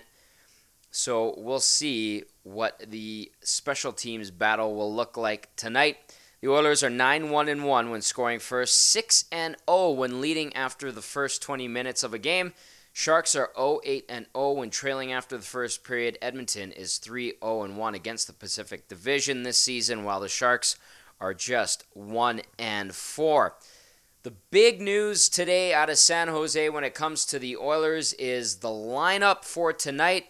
So 0.90 1.34
we'll 1.36 1.60
see 1.60 2.22
what 2.44 2.80
the 2.86 3.32
special 3.42 3.92
teams 3.92 4.30
battle 4.30 4.74
will 4.76 4.94
look 4.94 5.16
like 5.16 5.54
tonight. 5.56 5.96
The 6.44 6.50
Oilers 6.50 6.82
are 6.82 6.90
9 6.90 7.30
1 7.30 7.48
and 7.48 7.64
1 7.64 7.88
when 7.88 8.02
scoring 8.02 8.38
first, 8.38 8.78
6 8.90 9.24
and 9.32 9.56
0 9.66 9.92
when 9.92 10.20
leading 10.20 10.54
after 10.54 10.92
the 10.92 11.00
first 11.00 11.40
20 11.40 11.66
minutes 11.68 12.02
of 12.02 12.12
a 12.12 12.18
game. 12.18 12.52
Sharks 12.92 13.34
are 13.34 13.50
0 13.56 13.80
8 13.82 14.04
and 14.10 14.26
0 14.36 14.52
when 14.52 14.68
trailing 14.68 15.10
after 15.10 15.38
the 15.38 15.42
first 15.42 15.84
period. 15.84 16.18
Edmonton 16.20 16.70
is 16.70 16.98
3 16.98 17.38
0 17.42 17.62
and 17.62 17.78
1 17.78 17.94
against 17.94 18.26
the 18.26 18.34
Pacific 18.34 18.88
Division 18.88 19.42
this 19.42 19.56
season, 19.56 20.04
while 20.04 20.20
the 20.20 20.28
Sharks 20.28 20.76
are 21.18 21.32
just 21.32 21.84
1 21.94 22.42
and 22.58 22.94
4. 22.94 23.54
The 24.22 24.34
big 24.50 24.82
news 24.82 25.30
today 25.30 25.72
out 25.72 25.88
of 25.88 25.96
San 25.96 26.28
Jose 26.28 26.68
when 26.68 26.84
it 26.84 26.92
comes 26.92 27.24
to 27.24 27.38
the 27.38 27.56
Oilers 27.56 28.12
is 28.12 28.56
the 28.56 28.68
lineup 28.68 29.46
for 29.46 29.72
tonight. 29.72 30.26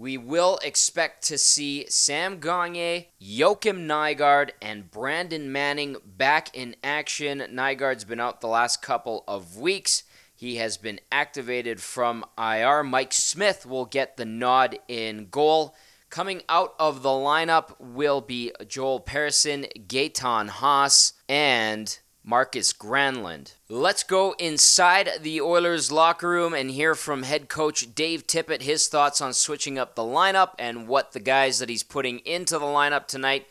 We 0.00 0.16
will 0.16 0.58
expect 0.62 1.24
to 1.24 1.36
see 1.36 1.84
Sam 1.90 2.40
Gagner, 2.40 3.04
Joakim 3.20 3.86
Nygard, 3.86 4.52
and 4.62 4.90
Brandon 4.90 5.52
Manning 5.52 5.98
back 6.06 6.56
in 6.56 6.74
action. 6.82 7.40
Nygard's 7.52 8.06
been 8.06 8.18
out 8.18 8.40
the 8.40 8.46
last 8.46 8.80
couple 8.80 9.24
of 9.28 9.58
weeks. 9.58 10.04
He 10.34 10.56
has 10.56 10.78
been 10.78 11.00
activated 11.12 11.82
from 11.82 12.24
IR. 12.38 12.82
Mike 12.82 13.12
Smith 13.12 13.66
will 13.66 13.84
get 13.84 14.16
the 14.16 14.24
nod 14.24 14.78
in 14.88 15.28
goal. 15.30 15.74
Coming 16.08 16.44
out 16.48 16.72
of 16.78 17.02
the 17.02 17.10
lineup 17.10 17.78
will 17.78 18.22
be 18.22 18.52
Joel 18.66 19.00
Persson, 19.00 19.66
Gaetan 19.86 20.48
Haas, 20.48 21.12
and 21.28 21.98
Markus 22.22 22.72
Granlund. 22.72 23.54
Let's 23.68 24.02
go 24.02 24.32
inside 24.38 25.10
the 25.22 25.40
Oilers 25.40 25.90
locker 25.90 26.28
room 26.28 26.52
and 26.54 26.70
hear 26.70 26.94
from 26.94 27.22
head 27.22 27.48
coach 27.48 27.94
Dave 27.94 28.26
Tippett 28.26 28.62
his 28.62 28.88
thoughts 28.88 29.20
on 29.20 29.32
switching 29.32 29.78
up 29.78 29.94
the 29.94 30.02
lineup 30.02 30.50
and 30.58 30.86
what 30.86 31.12
the 31.12 31.20
guys 31.20 31.58
that 31.58 31.68
he's 31.68 31.82
putting 31.82 32.18
into 32.20 32.58
the 32.58 32.66
lineup 32.66 33.06
tonight 33.06 33.46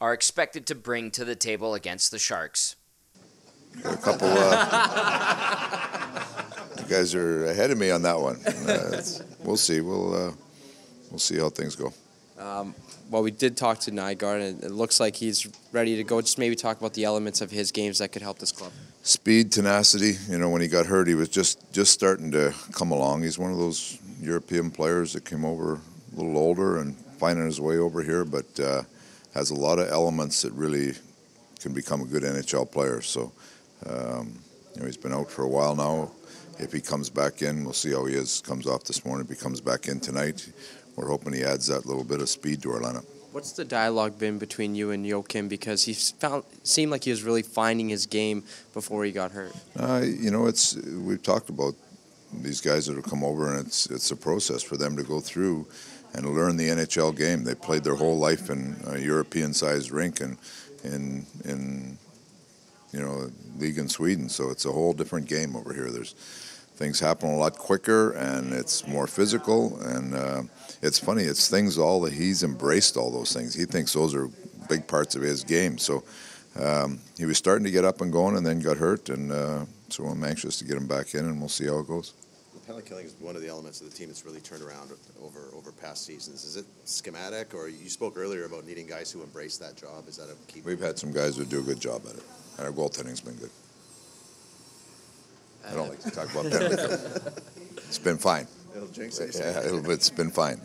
are 0.00 0.12
expected 0.12 0.66
to 0.66 0.74
bring 0.74 1.10
to 1.12 1.24
the 1.24 1.36
table 1.36 1.74
against 1.74 2.10
the 2.10 2.18
Sharks. 2.18 2.76
A 3.84 3.96
couple. 3.96 4.28
Uh, 4.30 6.22
you 6.78 6.84
guys 6.84 7.14
are 7.14 7.46
ahead 7.46 7.70
of 7.70 7.78
me 7.78 7.90
on 7.90 8.02
that 8.02 8.20
one. 8.20 8.36
Uh, 8.46 9.02
we'll 9.40 9.56
see. 9.56 9.80
We'll 9.80 10.14
uh, 10.14 10.32
we'll 11.10 11.18
see 11.18 11.38
how 11.38 11.48
things 11.48 11.74
go. 11.74 11.92
Um, 12.42 12.74
well, 13.08 13.22
we 13.22 13.30
did 13.30 13.56
talk 13.56 13.78
to 13.80 13.92
Nygard, 13.92 14.42
and 14.42 14.64
it 14.64 14.70
looks 14.72 14.98
like 14.98 15.14
he's 15.14 15.46
ready 15.70 15.96
to 15.96 16.04
go. 16.04 16.20
Just 16.20 16.38
maybe 16.38 16.56
talk 16.56 16.78
about 16.78 16.94
the 16.94 17.04
elements 17.04 17.40
of 17.40 17.50
his 17.50 17.70
games 17.70 17.98
that 17.98 18.10
could 18.10 18.22
help 18.22 18.38
this 18.38 18.50
club. 18.50 18.72
Speed, 19.02 19.52
tenacity. 19.52 20.14
You 20.28 20.38
know, 20.38 20.50
when 20.50 20.60
he 20.60 20.66
got 20.68 20.86
hurt, 20.86 21.06
he 21.06 21.14
was 21.14 21.28
just 21.28 21.72
just 21.72 21.92
starting 21.92 22.32
to 22.32 22.52
come 22.72 22.90
along. 22.90 23.22
He's 23.22 23.38
one 23.38 23.52
of 23.52 23.58
those 23.58 23.98
European 24.20 24.70
players 24.70 25.12
that 25.12 25.24
came 25.24 25.44
over 25.44 25.74
a 25.74 26.16
little 26.16 26.36
older 26.36 26.78
and 26.78 26.96
finding 27.18 27.44
his 27.44 27.60
way 27.60 27.78
over 27.78 28.02
here, 28.02 28.24
but 28.24 28.58
uh, 28.58 28.82
has 29.34 29.50
a 29.50 29.54
lot 29.54 29.78
of 29.78 29.88
elements 29.88 30.42
that 30.42 30.52
really 30.52 30.94
can 31.60 31.72
become 31.72 32.00
a 32.00 32.06
good 32.06 32.24
NHL 32.24 32.70
player. 32.70 33.00
So, 33.02 33.32
um, 33.86 34.38
you 34.74 34.80
know, 34.80 34.86
he's 34.86 34.96
been 34.96 35.12
out 35.12 35.30
for 35.30 35.42
a 35.44 35.48
while 35.48 35.76
now. 35.76 36.10
If 36.58 36.72
he 36.72 36.80
comes 36.80 37.08
back 37.08 37.42
in, 37.42 37.64
we'll 37.64 37.72
see 37.72 37.92
how 37.92 38.04
he 38.04 38.14
is. 38.14 38.40
Comes 38.40 38.66
off 38.66 38.84
this 38.84 39.04
morning. 39.04 39.24
If 39.24 39.36
he 39.36 39.42
comes 39.42 39.60
back 39.60 39.88
in 39.88 40.00
tonight, 40.00 40.52
we're 40.96 41.08
hoping 41.08 41.32
he 41.32 41.42
adds 41.42 41.66
that 41.68 41.86
little 41.86 42.04
bit 42.04 42.20
of 42.20 42.28
speed 42.28 42.62
to 42.62 42.72
our 42.72 42.80
lineup. 42.80 43.04
What's 43.32 43.52
the 43.52 43.64
dialogue 43.64 44.18
been 44.18 44.38
between 44.38 44.74
you 44.74 44.90
and 44.90 45.06
Joakim? 45.06 45.48
Because 45.48 45.84
he 45.84 45.94
found 45.94 46.44
seemed 46.64 46.92
like 46.92 47.04
he 47.04 47.10
was 47.10 47.22
really 47.22 47.42
finding 47.42 47.88
his 47.88 48.04
game 48.04 48.44
before 48.74 49.04
he 49.04 49.10
got 49.10 49.32
hurt. 49.32 49.54
Uh, 49.74 50.02
you 50.04 50.30
know, 50.30 50.46
it's 50.46 50.76
we've 50.76 51.22
talked 51.22 51.48
about 51.48 51.74
these 52.40 52.60
guys 52.60 52.86
that 52.86 52.96
have 52.96 53.04
come 53.04 53.24
over, 53.24 53.50
and 53.50 53.66
it's 53.66 53.86
it's 53.86 54.10
a 54.10 54.16
process 54.16 54.62
for 54.62 54.76
them 54.76 54.96
to 54.96 55.02
go 55.02 55.18
through 55.18 55.66
and 56.14 56.26
learn 56.34 56.58
the 56.58 56.68
NHL 56.68 57.16
game. 57.16 57.44
They 57.44 57.54
played 57.54 57.84
their 57.84 57.94
whole 57.94 58.18
life 58.18 58.50
in 58.50 58.76
a 58.86 58.98
European-sized 58.98 59.90
rink 59.90 60.20
and 60.20 60.36
in 60.84 61.24
in 61.46 61.98
you 62.92 63.00
know 63.00 63.30
league 63.58 63.78
in 63.78 63.88
Sweden, 63.88 64.28
so 64.28 64.50
it's 64.50 64.66
a 64.66 64.72
whole 64.72 64.92
different 64.92 65.26
game 65.26 65.56
over 65.56 65.72
here. 65.72 65.90
There's 65.90 66.14
things 66.82 66.98
happen 66.98 67.30
a 67.30 67.36
lot 67.36 67.56
quicker 67.56 68.10
and 68.14 68.52
it's 68.52 68.88
more 68.88 69.06
physical 69.06 69.80
and 69.82 70.14
uh, 70.16 70.42
it's 70.82 70.98
funny 70.98 71.22
it's 71.22 71.48
things 71.48 71.78
all 71.78 72.00
that 72.00 72.12
he's 72.12 72.42
embraced 72.42 72.96
all 72.96 73.08
those 73.08 73.32
things 73.32 73.54
he 73.54 73.64
thinks 73.64 73.92
those 73.92 74.16
are 74.16 74.28
big 74.68 74.84
parts 74.88 75.14
of 75.14 75.22
his 75.22 75.44
game 75.44 75.78
so 75.78 76.02
um, 76.58 76.98
he 77.16 77.24
was 77.24 77.38
starting 77.38 77.64
to 77.64 77.70
get 77.70 77.84
up 77.84 78.00
and 78.00 78.12
going 78.12 78.36
and 78.36 78.44
then 78.44 78.58
got 78.58 78.76
hurt 78.76 79.10
and 79.10 79.30
uh, 79.30 79.64
so 79.90 80.02
i'm 80.06 80.24
anxious 80.24 80.58
to 80.58 80.64
get 80.64 80.76
him 80.76 80.88
back 80.88 81.14
in 81.14 81.24
and 81.24 81.38
we'll 81.38 81.48
see 81.48 81.66
how 81.66 81.78
it 81.78 81.86
goes 81.86 82.14
penalty 82.66 82.88
killing 82.88 83.04
is 83.04 83.14
one 83.20 83.36
of 83.36 83.42
the 83.42 83.48
elements 83.48 83.80
of 83.80 83.90
the 83.90 83.96
team 83.96 84.08
that's 84.08 84.24
really 84.24 84.40
turned 84.40 84.62
around 84.62 84.90
over 85.22 85.50
over 85.56 85.72
past 85.72 86.06
seasons. 86.06 86.44
Is 86.44 86.56
it 86.56 86.64
schematic, 86.84 87.54
or 87.54 87.68
you 87.68 87.88
spoke 87.88 88.16
earlier 88.16 88.44
about 88.44 88.64
needing 88.66 88.86
guys 88.86 89.10
who 89.10 89.20
embrace 89.22 89.58
that 89.58 89.76
job? 89.76 90.06
Is 90.08 90.16
that 90.16 90.28
a 90.30 90.52
key? 90.52 90.62
We've 90.64 90.80
had 90.80 90.96
some 90.96 91.12
guys 91.12 91.36
who 91.36 91.44
do 91.44 91.58
a 91.58 91.62
good 91.62 91.80
job 91.80 92.02
at 92.08 92.14
it, 92.14 92.22
and 92.58 92.66
our 92.66 92.72
goaltending's 92.72 93.20
been 93.20 93.34
good. 93.34 93.50
I 95.68 95.74
don't 95.74 95.88
like 95.88 96.00
to 96.00 96.10
talk 96.10 96.30
about 96.30 96.50
penalty. 96.50 96.76
it's 97.76 97.98
been 97.98 98.18
fine. 98.18 98.46
It'll 98.74 98.88
jinx 98.88 99.18
it. 99.20 99.36
Yeah, 99.38 99.64
it'll, 99.64 99.90
it's 99.90 100.10
been 100.10 100.30
fine. 100.30 100.60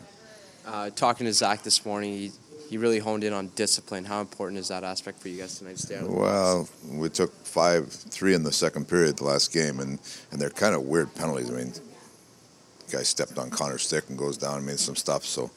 Uh, 0.66 0.90
talking 0.90 1.26
to 1.26 1.32
Zach 1.32 1.62
this 1.62 1.84
morning, 1.86 2.12
he, 2.12 2.32
he 2.68 2.76
really 2.78 2.98
honed 2.98 3.24
in 3.24 3.32
on 3.32 3.48
discipline. 3.54 4.04
How 4.04 4.20
important 4.20 4.58
is 4.58 4.68
that 4.68 4.84
aspect 4.84 5.20
for 5.20 5.28
you 5.28 5.40
guys 5.40 5.58
tonight? 5.58 5.78
Stay 5.78 6.00
well, 6.02 6.68
we 6.90 7.08
took 7.08 7.32
five, 7.44 7.90
three 7.90 8.34
in 8.34 8.42
the 8.42 8.52
second 8.52 8.88
period 8.88 9.16
the 9.16 9.24
last 9.24 9.52
game, 9.52 9.80
and, 9.80 9.98
and 10.30 10.40
they're 10.40 10.50
kind 10.50 10.74
of 10.74 10.82
weird 10.82 11.14
penalties. 11.14 11.50
I 11.50 11.54
mean, 11.54 11.72
the 11.72 12.96
guy 12.96 13.02
stepped 13.02 13.38
on 13.38 13.50
Connor's 13.50 13.82
stick 13.82 14.04
and 14.08 14.18
goes 14.18 14.36
down 14.36 14.58
and 14.58 14.66
made 14.66 14.78
some 14.78 14.96
stuff. 14.96 15.24
So 15.24 15.50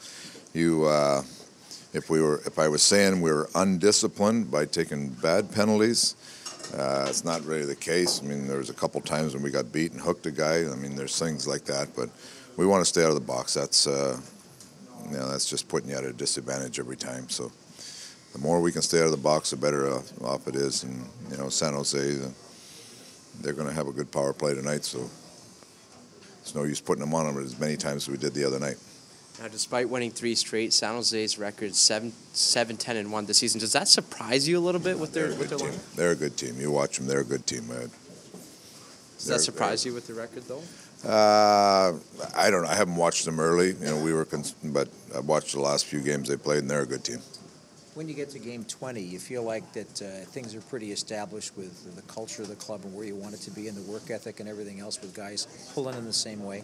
you, 0.53 0.85
uh, 0.85 1.23
if 1.93 2.09
we 2.09 2.21
were, 2.21 2.41
if 2.45 2.57
I 2.59 2.67
was 2.67 2.81
saying 2.81 3.21
we 3.21 3.31
were 3.31 3.49
undisciplined 3.55 4.49
by 4.49 4.65
taking 4.65 5.09
bad 5.09 5.51
penalties, 5.51 6.15
uh, 6.75 7.05
it's 7.09 7.25
not 7.25 7.43
really 7.45 7.65
the 7.65 7.75
case. 7.75 8.21
I 8.21 8.25
mean, 8.25 8.47
there 8.47 8.57
was 8.57 8.69
a 8.69 8.73
couple 8.73 9.01
times 9.01 9.33
when 9.33 9.43
we 9.43 9.51
got 9.51 9.71
beat 9.71 9.91
and 9.91 10.01
hooked 10.01 10.25
a 10.25 10.31
guy. 10.31 10.69
I 10.71 10.75
mean, 10.75 10.95
there's 10.95 11.17
things 11.17 11.47
like 11.47 11.65
that, 11.65 11.95
but 11.95 12.09
we 12.57 12.65
want 12.65 12.81
to 12.81 12.89
stay 12.89 13.03
out 13.03 13.09
of 13.09 13.15
the 13.15 13.21
box. 13.21 13.53
That's 13.53 13.87
uh, 13.87 14.19
you 15.05 15.17
know, 15.17 15.29
that's 15.29 15.49
just 15.49 15.67
putting 15.67 15.89
you 15.89 15.95
at 15.95 16.03
a 16.03 16.13
disadvantage 16.13 16.79
every 16.79 16.95
time. 16.95 17.29
So 17.29 17.51
the 18.33 18.39
more 18.39 18.61
we 18.61 18.71
can 18.71 18.81
stay 18.81 18.99
out 18.99 19.05
of 19.05 19.11
the 19.11 19.17
box, 19.17 19.49
the 19.51 19.57
better 19.57 19.91
off 19.91 20.47
it 20.47 20.55
is. 20.55 20.83
And 20.83 21.05
you 21.29 21.37
know, 21.37 21.49
San 21.49 21.73
Jose, 21.73 22.19
they're 23.41 23.53
going 23.53 23.67
to 23.67 23.73
have 23.73 23.87
a 23.87 23.91
good 23.91 24.11
power 24.11 24.33
play 24.33 24.53
tonight, 24.53 24.83
so 24.83 25.09
it's 26.39 26.55
no 26.55 26.63
use 26.63 26.81
putting 26.81 27.01
them 27.01 27.13
on 27.13 27.25
them 27.25 27.43
as 27.43 27.59
many 27.59 27.75
times 27.75 28.03
as 28.03 28.09
we 28.09 28.17
did 28.17 28.33
the 28.33 28.45
other 28.45 28.59
night. 28.59 28.77
Now, 29.41 29.47
despite 29.47 29.89
winning 29.89 30.11
three 30.11 30.35
straight, 30.35 30.71
San 30.71 30.93
Jose's 30.93 31.39
record 31.39 31.73
7, 31.73 32.13
7 32.31 32.77
10 32.77 32.95
and 32.95 33.11
1 33.11 33.25
this 33.25 33.39
season. 33.39 33.59
Does 33.59 33.73
that 33.73 33.87
surprise 33.87 34.47
you 34.47 34.59
a 34.59 34.61
little 34.61 34.79
bit 34.79 34.99
with 34.99 35.13
their, 35.13 35.29
with 35.29 35.39
good 35.39 35.49
their 35.49 35.57
team. 35.57 35.69
line? 35.69 35.79
They're 35.95 36.11
a 36.11 36.15
good 36.15 36.37
team. 36.37 36.59
You 36.59 36.69
watch 36.69 36.97
them, 36.97 37.07
they're 37.07 37.21
a 37.21 37.25
good 37.25 37.47
team. 37.47 37.67
Uh, 37.71 37.87
Does 39.17 39.25
that 39.25 39.39
surprise 39.39 39.83
you 39.83 39.95
with 39.95 40.05
the 40.05 40.13
record, 40.13 40.43
though? 40.43 40.61
Uh, 41.03 41.93
I 42.35 42.51
don't 42.51 42.61
know. 42.61 42.69
I 42.69 42.75
haven't 42.75 42.97
watched 42.97 43.25
them 43.25 43.39
early. 43.39 43.69
You 43.69 43.85
know, 43.85 44.03
we 44.03 44.13
were, 44.13 44.25
cons- 44.25 44.53
but 44.63 44.89
I 45.15 45.21
watched 45.21 45.53
the 45.53 45.59
last 45.59 45.85
few 45.85 46.01
games 46.01 46.29
they 46.29 46.37
played, 46.37 46.59
and 46.59 46.69
they're 46.69 46.83
a 46.83 46.85
good 46.85 47.03
team. 47.03 47.17
When 47.95 48.07
you 48.07 48.13
get 48.13 48.29
to 48.29 48.39
game 48.39 48.63
20, 48.63 49.01
you 49.01 49.17
feel 49.17 49.41
like 49.41 49.73
that 49.73 50.01
uh, 50.03 50.05
things 50.29 50.53
are 50.53 50.61
pretty 50.61 50.91
established 50.91 51.57
with 51.57 51.95
the 51.95 52.03
culture 52.03 52.43
of 52.43 52.47
the 52.47 52.55
club 52.55 52.81
and 52.83 52.93
where 52.93 53.05
you 53.05 53.15
want 53.15 53.33
it 53.33 53.41
to 53.41 53.51
be 53.51 53.67
and 53.67 53.75
the 53.75 53.91
work 53.91 54.11
ethic 54.11 54.39
and 54.39 54.47
everything 54.47 54.79
else 54.79 55.01
with 55.01 55.15
guys 55.15 55.47
pulling 55.73 55.97
in 55.97 56.05
the 56.05 56.13
same 56.13 56.43
way? 56.45 56.61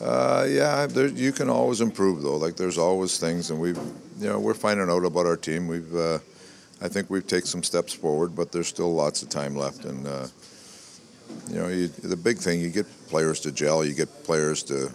Uh, 0.00 0.46
yeah, 0.48 0.86
there, 0.86 1.08
you 1.08 1.32
can 1.32 1.50
always 1.50 1.80
improve 1.80 2.22
though. 2.22 2.36
Like 2.36 2.56
there's 2.56 2.78
always 2.78 3.18
things, 3.18 3.50
and 3.50 3.60
we've, 3.60 3.78
you 4.18 4.28
know, 4.28 4.38
we're 4.38 4.54
finding 4.54 4.88
out 4.88 5.04
about 5.04 5.26
our 5.26 5.36
team. 5.36 5.66
We've, 5.66 5.94
uh, 5.94 6.18
I 6.80 6.88
think 6.88 7.10
we've 7.10 7.26
taken 7.26 7.46
some 7.46 7.62
steps 7.62 7.92
forward, 7.92 8.36
but 8.36 8.52
there's 8.52 8.68
still 8.68 8.94
lots 8.94 9.22
of 9.22 9.28
time 9.28 9.56
left. 9.56 9.84
And 9.84 10.06
uh, 10.06 10.28
you 11.48 11.56
know, 11.56 11.68
you, 11.68 11.88
the 11.88 12.16
big 12.16 12.38
thing, 12.38 12.60
you 12.60 12.70
get 12.70 12.86
players 13.08 13.40
to 13.40 13.52
gel, 13.52 13.84
you 13.84 13.94
get 13.94 14.24
players 14.24 14.62
to 14.64 14.90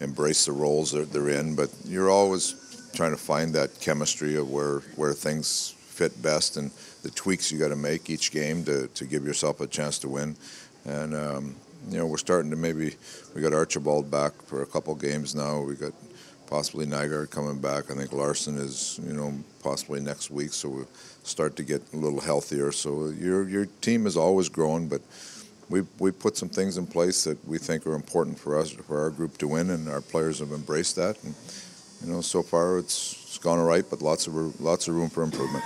embrace 0.00 0.44
the 0.44 0.52
roles 0.52 0.90
that 0.92 1.12
they're 1.12 1.30
in, 1.30 1.56
but 1.56 1.70
you're 1.84 2.10
always 2.10 2.90
trying 2.94 3.12
to 3.12 3.16
find 3.16 3.54
that 3.54 3.80
chemistry 3.80 4.36
of 4.36 4.50
where 4.50 4.80
where 4.96 5.14
things 5.14 5.74
fit 5.94 6.20
best 6.22 6.56
and 6.56 6.70
the 7.02 7.10
tweaks 7.10 7.52
you 7.52 7.58
got 7.58 7.68
to 7.68 7.76
make 7.76 8.10
each 8.10 8.32
game 8.32 8.64
to, 8.64 8.88
to 8.88 9.04
give 9.04 9.24
yourself 9.24 9.60
a 9.60 9.66
chance 9.66 9.98
to 10.00 10.08
win. 10.08 10.36
And 10.84 11.14
um, 11.14 11.56
you 11.88 11.98
know, 11.98 12.06
we're 12.06 12.16
starting 12.18 12.50
to 12.50 12.56
maybe 12.56 12.94
we 13.34 13.40
got 13.40 13.52
Archibald 13.52 14.10
back 14.10 14.32
for 14.42 14.62
a 14.62 14.66
couple 14.66 14.94
games 14.94 15.34
now. 15.34 15.60
We 15.60 15.74
got 15.74 15.92
possibly 16.46 16.86
Nygard 16.86 17.30
coming 17.30 17.58
back. 17.58 17.90
I 17.90 17.94
think 17.94 18.12
Larsson 18.12 18.56
is 18.56 19.00
you 19.02 19.12
know 19.12 19.34
possibly 19.62 20.00
next 20.00 20.30
week, 20.30 20.52
so 20.52 20.68
we'll 20.68 20.88
start 21.22 21.56
to 21.56 21.62
get 21.62 21.82
a 21.92 21.96
little 21.96 22.20
healthier. 22.20 22.72
So 22.72 23.08
your 23.08 23.48
your 23.48 23.66
team 23.80 24.06
is 24.06 24.16
always 24.16 24.48
growing, 24.48 24.88
but 24.88 25.02
we 25.68 25.82
we 25.98 26.10
put 26.10 26.36
some 26.36 26.48
things 26.48 26.76
in 26.76 26.86
place 26.86 27.24
that 27.24 27.42
we 27.46 27.58
think 27.58 27.86
are 27.86 27.94
important 27.94 28.38
for 28.38 28.58
us 28.58 28.70
for 28.70 29.00
our 29.00 29.10
group 29.10 29.38
to 29.38 29.48
win, 29.48 29.70
and 29.70 29.88
our 29.88 30.00
players 30.00 30.38
have 30.38 30.52
embraced 30.52 30.96
that. 30.96 31.22
And 31.24 31.34
you 32.04 32.12
know, 32.12 32.20
so 32.20 32.42
far 32.42 32.78
it's, 32.78 33.12
it's 33.26 33.38
gone 33.38 33.58
all 33.58 33.64
right, 33.64 33.84
but 33.88 34.02
lots 34.02 34.26
of 34.26 34.60
lots 34.60 34.88
of 34.88 34.94
room 34.94 35.10
for 35.10 35.22
improvement. 35.22 35.64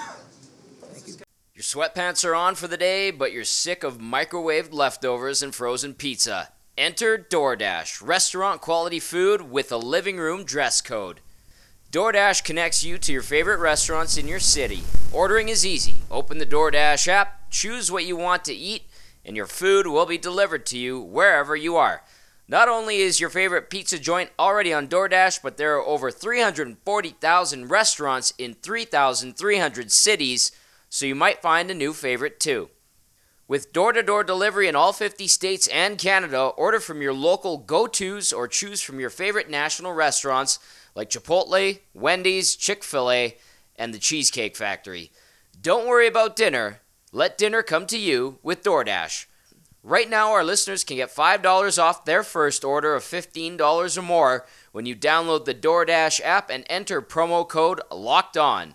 Your 1.58 1.64
sweatpants 1.64 2.24
are 2.24 2.36
on 2.36 2.54
for 2.54 2.68
the 2.68 2.76
day, 2.76 3.10
but 3.10 3.32
you're 3.32 3.42
sick 3.42 3.82
of 3.82 3.98
microwaved 3.98 4.72
leftovers 4.72 5.42
and 5.42 5.52
frozen 5.52 5.92
pizza. 5.92 6.52
Enter 6.76 7.18
DoorDash, 7.18 8.00
restaurant 8.00 8.60
quality 8.60 9.00
food 9.00 9.50
with 9.50 9.72
a 9.72 9.76
living 9.76 10.18
room 10.18 10.44
dress 10.44 10.80
code. 10.80 11.18
DoorDash 11.90 12.44
connects 12.44 12.84
you 12.84 12.96
to 12.98 13.12
your 13.12 13.22
favorite 13.22 13.58
restaurants 13.58 14.16
in 14.16 14.28
your 14.28 14.38
city. 14.38 14.84
Ordering 15.12 15.48
is 15.48 15.66
easy. 15.66 15.94
Open 16.12 16.38
the 16.38 16.46
DoorDash 16.46 17.08
app, 17.08 17.50
choose 17.50 17.90
what 17.90 18.06
you 18.06 18.14
want 18.14 18.44
to 18.44 18.54
eat, 18.54 18.84
and 19.24 19.34
your 19.34 19.46
food 19.46 19.88
will 19.88 20.06
be 20.06 20.16
delivered 20.16 20.64
to 20.66 20.78
you 20.78 21.00
wherever 21.00 21.56
you 21.56 21.74
are. 21.74 22.04
Not 22.46 22.68
only 22.68 22.98
is 22.98 23.18
your 23.18 23.30
favorite 23.30 23.68
pizza 23.68 23.98
joint 23.98 24.30
already 24.38 24.72
on 24.72 24.86
DoorDash, 24.86 25.40
but 25.42 25.56
there 25.56 25.74
are 25.74 25.84
over 25.84 26.12
340,000 26.12 27.68
restaurants 27.68 28.32
in 28.38 28.54
3,300 28.54 29.90
cities, 29.90 30.52
so 30.88 31.06
you 31.06 31.14
might 31.14 31.42
find 31.42 31.70
a 31.70 31.74
new 31.74 31.92
favorite 31.92 32.40
too. 32.40 32.70
With 33.46 33.72
door 33.72 33.92
to 33.92 34.02
door 34.02 34.24
delivery 34.24 34.68
in 34.68 34.76
all 34.76 34.92
50 34.92 35.26
states 35.26 35.68
and 35.68 35.98
Canada, 35.98 36.48
order 36.48 36.80
from 36.80 37.00
your 37.00 37.14
local 37.14 37.56
go 37.56 37.86
tos 37.86 38.32
or 38.32 38.46
choose 38.46 38.82
from 38.82 39.00
your 39.00 39.08
favorite 39.08 39.48
national 39.48 39.94
restaurants 39.94 40.58
like 40.94 41.08
Chipotle, 41.08 41.80
Wendy's, 41.94 42.56
Chick 42.56 42.84
fil 42.84 43.10
A, 43.10 43.38
and 43.76 43.94
the 43.94 43.98
Cheesecake 43.98 44.56
Factory. 44.56 45.10
Don't 45.60 45.88
worry 45.88 46.06
about 46.06 46.36
dinner. 46.36 46.80
Let 47.10 47.38
dinner 47.38 47.62
come 47.62 47.86
to 47.86 47.98
you 47.98 48.38
with 48.42 48.62
DoorDash. 48.62 49.26
Right 49.82 50.10
now, 50.10 50.32
our 50.32 50.44
listeners 50.44 50.84
can 50.84 50.98
get 50.98 51.14
$5 51.14 51.82
off 51.82 52.04
their 52.04 52.22
first 52.22 52.64
order 52.64 52.94
of 52.94 53.02
$15 53.02 53.96
or 53.96 54.02
more 54.02 54.46
when 54.72 54.84
you 54.84 54.94
download 54.94 55.46
the 55.46 55.54
DoorDash 55.54 56.20
app 56.22 56.50
and 56.50 56.66
enter 56.68 57.00
promo 57.00 57.48
code 57.48 57.80
LOCKED 57.90 58.36
ON. 58.36 58.74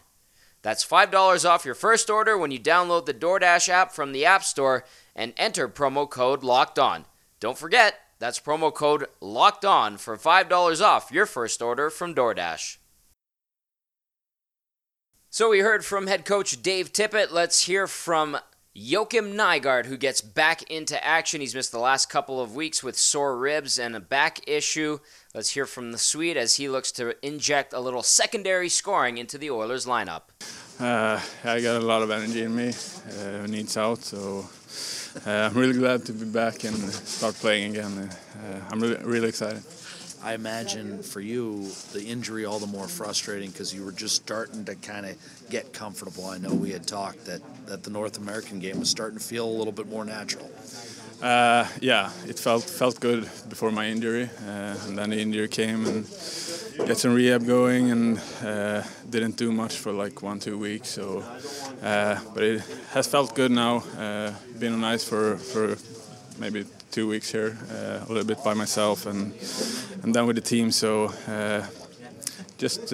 That's 0.64 0.86
$5 0.86 1.48
off 1.48 1.66
your 1.66 1.76
first 1.76 2.10
order 2.10 2.38
when 2.38 2.50
you 2.50 2.60
download 2.60 3.06
the 3.06 3.14
DoorDash 3.14 3.70
app 3.70 3.92
from 3.92 4.14
the 4.14 4.26
App 4.26 4.44
Store 4.44 4.86
and 5.16 5.34
enter 5.38 5.68
promo 5.68 6.10
code 6.10 6.42
LOCKED 6.42 6.80
ON. 6.80 7.06
Don't 7.40 7.58
forget, 7.58 8.00
that's 8.18 8.40
promo 8.40 8.74
code 8.74 9.06
LOCKED 9.20 9.66
ON 9.66 9.98
for 9.98 10.18
$5 10.18 10.82
off 10.82 11.12
your 11.12 11.26
first 11.26 11.62
order 11.62 11.90
from 11.90 12.16
DoorDash. 12.16 12.78
So 15.30 15.50
we 15.50 15.60
heard 15.60 15.84
from 15.84 16.08
head 16.08 16.26
coach 16.26 16.62
Dave 16.62 16.94
Tippett. 16.94 17.32
Let's 17.32 17.66
hear 17.66 17.86
from 17.86 18.38
Joakim 18.76 19.36
Nygard, 19.36 19.86
who 19.86 19.98
gets 19.98 20.20
back 20.20 20.64
into 20.64 21.04
action. 21.06 21.42
He's 21.42 21.54
missed 21.54 21.72
the 21.72 21.78
last 21.78 22.10
couple 22.10 22.42
of 22.42 22.56
weeks 22.56 22.82
with 22.82 22.98
sore 22.98 23.38
ribs 23.38 23.78
and 23.78 23.96
a 23.96 24.00
back 24.00 24.40
issue. 24.48 24.98
Let's 25.36 25.52
hear 25.52 25.68
from 25.68 25.92
the 25.92 26.00
Swede 26.00 26.38
as 26.38 26.56
he 26.56 26.68
looks 26.68 26.92
to 26.94 27.14
inject 27.24 27.74
a 27.74 27.80
little 27.80 28.02
secondary 28.02 28.70
scoring 28.70 29.20
into 29.20 29.38
the 29.38 29.52
Oilers 29.52 29.86
lineup. 29.86 30.24
Uh, 30.80 31.22
I 31.44 31.62
got 31.62 31.84
a 31.84 31.86
lot 31.86 32.02
of 32.02 32.10
energy 32.10 32.42
in 32.42 32.56
me. 32.56 32.74
Uh, 33.20 33.46
needs 33.46 33.78
out, 33.78 34.00
so 34.00 34.50
uh, 35.28 35.30
I'm 35.30 35.54
really 35.54 35.78
glad 35.78 36.04
to 36.06 36.14
be 36.14 36.26
back 36.26 36.64
and 36.64 36.76
start 36.76 37.36
playing 37.36 37.78
again. 37.78 38.10
Uh, 38.10 38.60
I'm 38.72 38.80
really, 38.80 39.04
really 39.04 39.30
excited. 39.30 39.62
I 40.24 40.36
imagine 40.36 41.04
for 41.04 41.20
you 41.20 41.70
the 41.92 42.02
injury 42.02 42.46
all 42.46 42.58
the 42.58 42.68
more 42.68 42.88
frustrating 42.88 43.52
because 43.52 43.74
you 43.74 43.84
were 43.84 43.92
just 43.92 44.16
starting 44.16 44.64
to 44.66 44.76
kind 44.76 45.06
of 45.06 45.18
get 45.50 45.74
comfortable. 45.74 46.28
I 46.28 46.38
know 46.38 46.54
we 46.54 46.72
had 46.72 46.88
talked 46.88 47.26
that, 47.26 47.42
that 47.66 47.84
the 47.84 47.90
North 47.90 48.18
American 48.18 48.60
game 48.60 48.80
was 48.80 48.90
starting 48.90 49.20
to 49.20 49.24
feel 49.24 49.46
a 49.46 49.52
little 49.52 49.74
bit 49.74 49.90
more 49.90 50.06
natural. 50.06 50.50
Uh, 51.22 51.68
yeah, 51.82 52.10
it 52.26 52.40
felt 52.40 52.64
felt 52.64 53.00
good 53.02 53.30
before 53.50 53.72
my 53.72 53.88
injury, 53.88 54.30
uh, 54.48 54.76
and 54.88 54.98
then 54.98 55.10
the 55.10 55.20
injury 55.20 55.48
came 55.48 55.86
and 55.86 56.06
get 56.88 56.98
some 56.98 57.14
rehab 57.14 57.46
going, 57.46 57.92
and 57.92 58.22
uh, 58.44 58.82
didn't 59.10 59.38
do 59.38 59.52
much 59.52 59.78
for 59.78 59.92
like 59.92 60.22
one 60.22 60.40
two 60.40 60.58
weeks. 60.58 60.90
So, 60.90 61.24
uh, 61.82 62.20
but 62.34 62.44
it 62.44 62.62
has 62.92 63.08
felt 63.08 63.36
good 63.36 63.52
now. 63.52 63.84
Uh, 63.98 64.34
been 64.60 64.80
nice 64.82 65.04
for 65.04 65.38
for 65.38 65.78
maybe 66.40 66.66
two 66.94 67.08
weeks 67.08 67.32
here, 67.32 67.58
uh, 67.72 68.06
a 68.06 68.08
little 68.08 68.24
bit 68.24 68.44
by 68.44 68.54
myself, 68.54 69.06
and 69.06 69.34
and 70.04 70.14
then 70.16 70.26
with 70.28 70.36
the 70.36 70.42
team. 70.42 70.72
So, 70.72 71.12
just 72.58 72.90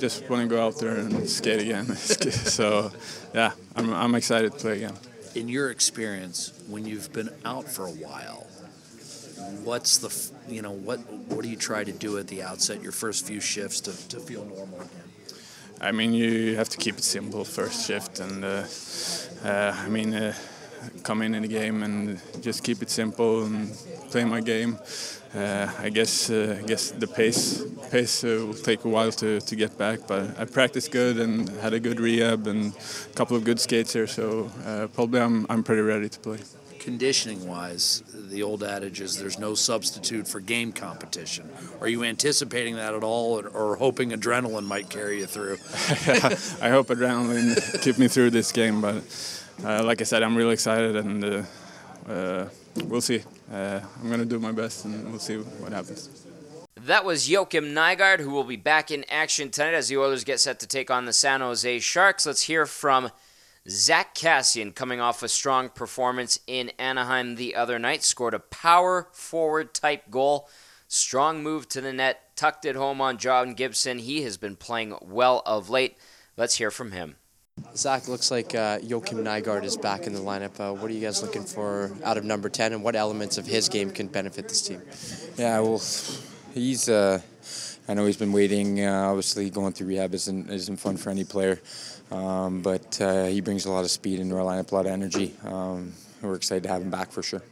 just 0.00 0.28
want 0.28 0.42
to 0.42 0.48
go 0.48 0.66
out 0.66 0.78
there 0.78 0.96
and 0.96 1.28
skate 1.28 1.60
again. 1.60 1.86
so, 1.96 2.90
yeah, 3.34 3.52
I'm 3.76 3.94
I'm 3.94 4.14
excited 4.14 4.52
to 4.52 4.58
play 4.58 4.76
again 4.76 4.96
in 5.34 5.48
your 5.48 5.70
experience, 5.70 6.52
when 6.68 6.86
you've 6.86 7.12
been 7.12 7.30
out 7.44 7.68
for 7.68 7.86
a 7.86 7.90
while, 7.90 8.46
what's 9.64 9.98
the 9.98 10.52
you 10.52 10.62
know 10.62 10.72
what 10.72 10.98
what 11.28 11.42
do 11.42 11.48
you 11.48 11.56
try 11.56 11.84
to 11.84 11.92
do 11.92 12.18
at 12.18 12.28
the 12.28 12.42
outset, 12.42 12.82
your 12.82 12.92
first 12.92 13.26
few 13.26 13.40
shifts 13.40 13.80
to, 13.80 14.08
to 14.08 14.18
feel 14.18 14.44
normal 14.44 14.80
again? 14.80 15.04
I 15.80 15.92
mean, 15.92 16.12
you 16.12 16.56
have 16.56 16.68
to 16.70 16.76
keep 16.76 16.96
it 16.98 17.04
simple 17.04 17.44
first 17.44 17.86
shift, 17.86 18.20
and 18.20 18.44
uh, 18.44 18.64
uh, 19.44 19.74
I 19.74 19.88
mean, 19.88 20.12
uh, 20.12 20.34
come 21.02 21.22
in 21.22 21.34
in 21.34 21.42
the 21.42 21.48
game 21.48 21.82
and 21.82 22.20
just 22.40 22.64
keep 22.64 22.82
it 22.82 22.90
simple 22.90 23.44
and 23.44 23.70
play 24.10 24.24
my 24.24 24.40
game. 24.40 24.78
Uh, 25.34 25.70
I 25.78 25.90
guess 25.90 26.28
uh, 26.28 26.58
I 26.60 26.66
guess 26.66 26.90
the 26.90 27.06
pace 27.06 27.62
pace 27.90 28.24
uh, 28.24 28.44
will 28.46 28.54
take 28.54 28.84
a 28.84 28.88
while 28.88 29.12
to, 29.12 29.40
to 29.40 29.56
get 29.56 29.78
back, 29.78 30.00
but 30.08 30.36
I 30.36 30.44
practiced 30.44 30.90
good 30.90 31.20
and 31.20 31.48
had 31.60 31.72
a 31.72 31.78
good 31.78 32.00
rehab 32.00 32.48
and 32.48 32.74
a 32.74 33.14
couple 33.14 33.36
of 33.36 33.44
good 33.44 33.60
skates 33.60 33.92
here, 33.92 34.08
so 34.08 34.50
uh, 34.66 34.88
probably 34.88 35.20
I'm 35.20 35.46
I'm 35.48 35.62
pretty 35.62 35.82
ready 35.82 36.08
to 36.08 36.18
play. 36.18 36.38
Conditioning 36.80 37.46
wise, 37.46 38.02
the 38.12 38.42
old 38.42 38.64
adage 38.64 39.00
is 39.00 39.18
there's 39.18 39.38
no 39.38 39.54
substitute 39.54 40.26
for 40.26 40.40
game 40.40 40.72
competition. 40.72 41.48
Are 41.80 41.88
you 41.88 42.02
anticipating 42.02 42.74
that 42.76 42.94
at 42.94 43.04
all, 43.04 43.38
or, 43.38 43.48
or 43.48 43.76
hoping 43.76 44.10
adrenaline 44.10 44.64
might 44.64 44.88
carry 44.88 45.18
you 45.18 45.26
through? 45.26 45.58
I 46.60 46.70
hope 46.70 46.88
adrenaline 46.88 47.82
keep 47.82 47.98
me 47.98 48.08
through 48.08 48.30
this 48.30 48.50
game, 48.50 48.80
but 48.80 49.04
uh, 49.64 49.82
like 49.84 50.00
I 50.00 50.04
said, 50.04 50.22
I'm 50.22 50.36
really 50.36 50.54
excited 50.54 50.96
and 50.96 51.46
uh, 52.08 52.46
we'll 52.86 53.00
see. 53.00 53.22
Uh, 53.52 53.80
I'm 54.00 54.08
going 54.08 54.20
to 54.20 54.26
do 54.26 54.38
my 54.38 54.52
best, 54.52 54.84
and 54.84 55.10
we'll 55.10 55.18
see 55.18 55.36
what 55.36 55.72
happens. 55.72 56.26
That 56.76 57.04
was 57.04 57.28
Joakim 57.28 57.72
Nygard, 57.74 58.20
who 58.20 58.30
will 58.30 58.44
be 58.44 58.56
back 58.56 58.90
in 58.90 59.04
action 59.10 59.50
tonight 59.50 59.74
as 59.74 59.88
the 59.88 59.98
Oilers 59.98 60.24
get 60.24 60.40
set 60.40 60.60
to 60.60 60.66
take 60.66 60.90
on 60.90 61.04
the 61.04 61.12
San 61.12 61.40
Jose 61.40 61.80
Sharks. 61.80 62.26
Let's 62.26 62.42
hear 62.42 62.64
from 62.64 63.10
Zack 63.68 64.14
Kassian, 64.14 64.74
coming 64.74 65.00
off 65.00 65.22
a 65.22 65.28
strong 65.28 65.68
performance 65.68 66.40
in 66.46 66.70
Anaheim 66.78 67.34
the 67.34 67.54
other 67.54 67.78
night. 67.78 68.02
Scored 68.02 68.34
a 68.34 68.38
power 68.38 69.08
forward 69.12 69.74
type 69.74 70.10
goal. 70.10 70.48
Strong 70.88 71.42
move 71.42 71.68
to 71.68 71.80
the 71.80 71.92
net, 71.92 72.34
tucked 72.34 72.64
it 72.64 72.76
home 72.76 73.00
on 73.00 73.18
John 73.18 73.54
Gibson. 73.54 73.98
He 73.98 74.22
has 74.22 74.36
been 74.36 74.56
playing 74.56 74.96
well 75.02 75.42
of 75.44 75.70
late. 75.70 75.96
Let's 76.36 76.56
hear 76.56 76.70
from 76.70 76.92
him. 76.92 77.16
Zach, 77.76 78.08
looks 78.08 78.30
like 78.30 78.54
uh, 78.54 78.78
Joakim 78.78 79.22
Nygard 79.22 79.64
is 79.64 79.76
back 79.76 80.06
in 80.06 80.12
the 80.12 80.20
lineup. 80.20 80.58
Uh, 80.60 80.74
what 80.74 80.90
are 80.90 80.94
you 80.94 81.00
guys 81.00 81.22
looking 81.22 81.44
for 81.44 81.90
out 82.04 82.16
of 82.16 82.24
number 82.24 82.48
10, 82.48 82.72
and 82.72 82.82
what 82.82 82.96
elements 82.96 83.38
of 83.38 83.46
his 83.46 83.68
game 83.68 83.90
can 83.90 84.06
benefit 84.06 84.48
this 84.48 84.62
team? 84.62 84.82
Yeah, 85.36 85.60
well, 85.60 85.80
he's. 86.52 86.88
Uh, 86.88 87.20
I 87.88 87.94
know 87.94 88.06
he's 88.06 88.16
been 88.16 88.32
waiting. 88.32 88.84
Uh, 88.84 89.08
obviously, 89.08 89.50
going 89.50 89.72
through 89.72 89.88
rehab 89.88 90.14
isn't 90.14 90.50
isn't 90.50 90.76
fun 90.76 90.96
for 90.96 91.10
any 91.10 91.24
player, 91.24 91.60
um, 92.10 92.62
but 92.62 93.00
uh, 93.00 93.26
he 93.26 93.40
brings 93.40 93.64
a 93.64 93.70
lot 93.70 93.84
of 93.84 93.90
speed 93.90 94.20
into 94.20 94.36
our 94.36 94.44
lineup, 94.44 94.70
a 94.70 94.74
lot 94.74 94.86
of 94.86 94.92
energy. 94.92 95.34
Um, 95.44 95.92
we're 96.22 96.34
excited 96.34 96.62
to 96.64 96.68
have 96.68 96.82
him 96.82 96.90
back 96.90 97.10
for 97.10 97.22
sure. 97.22 97.42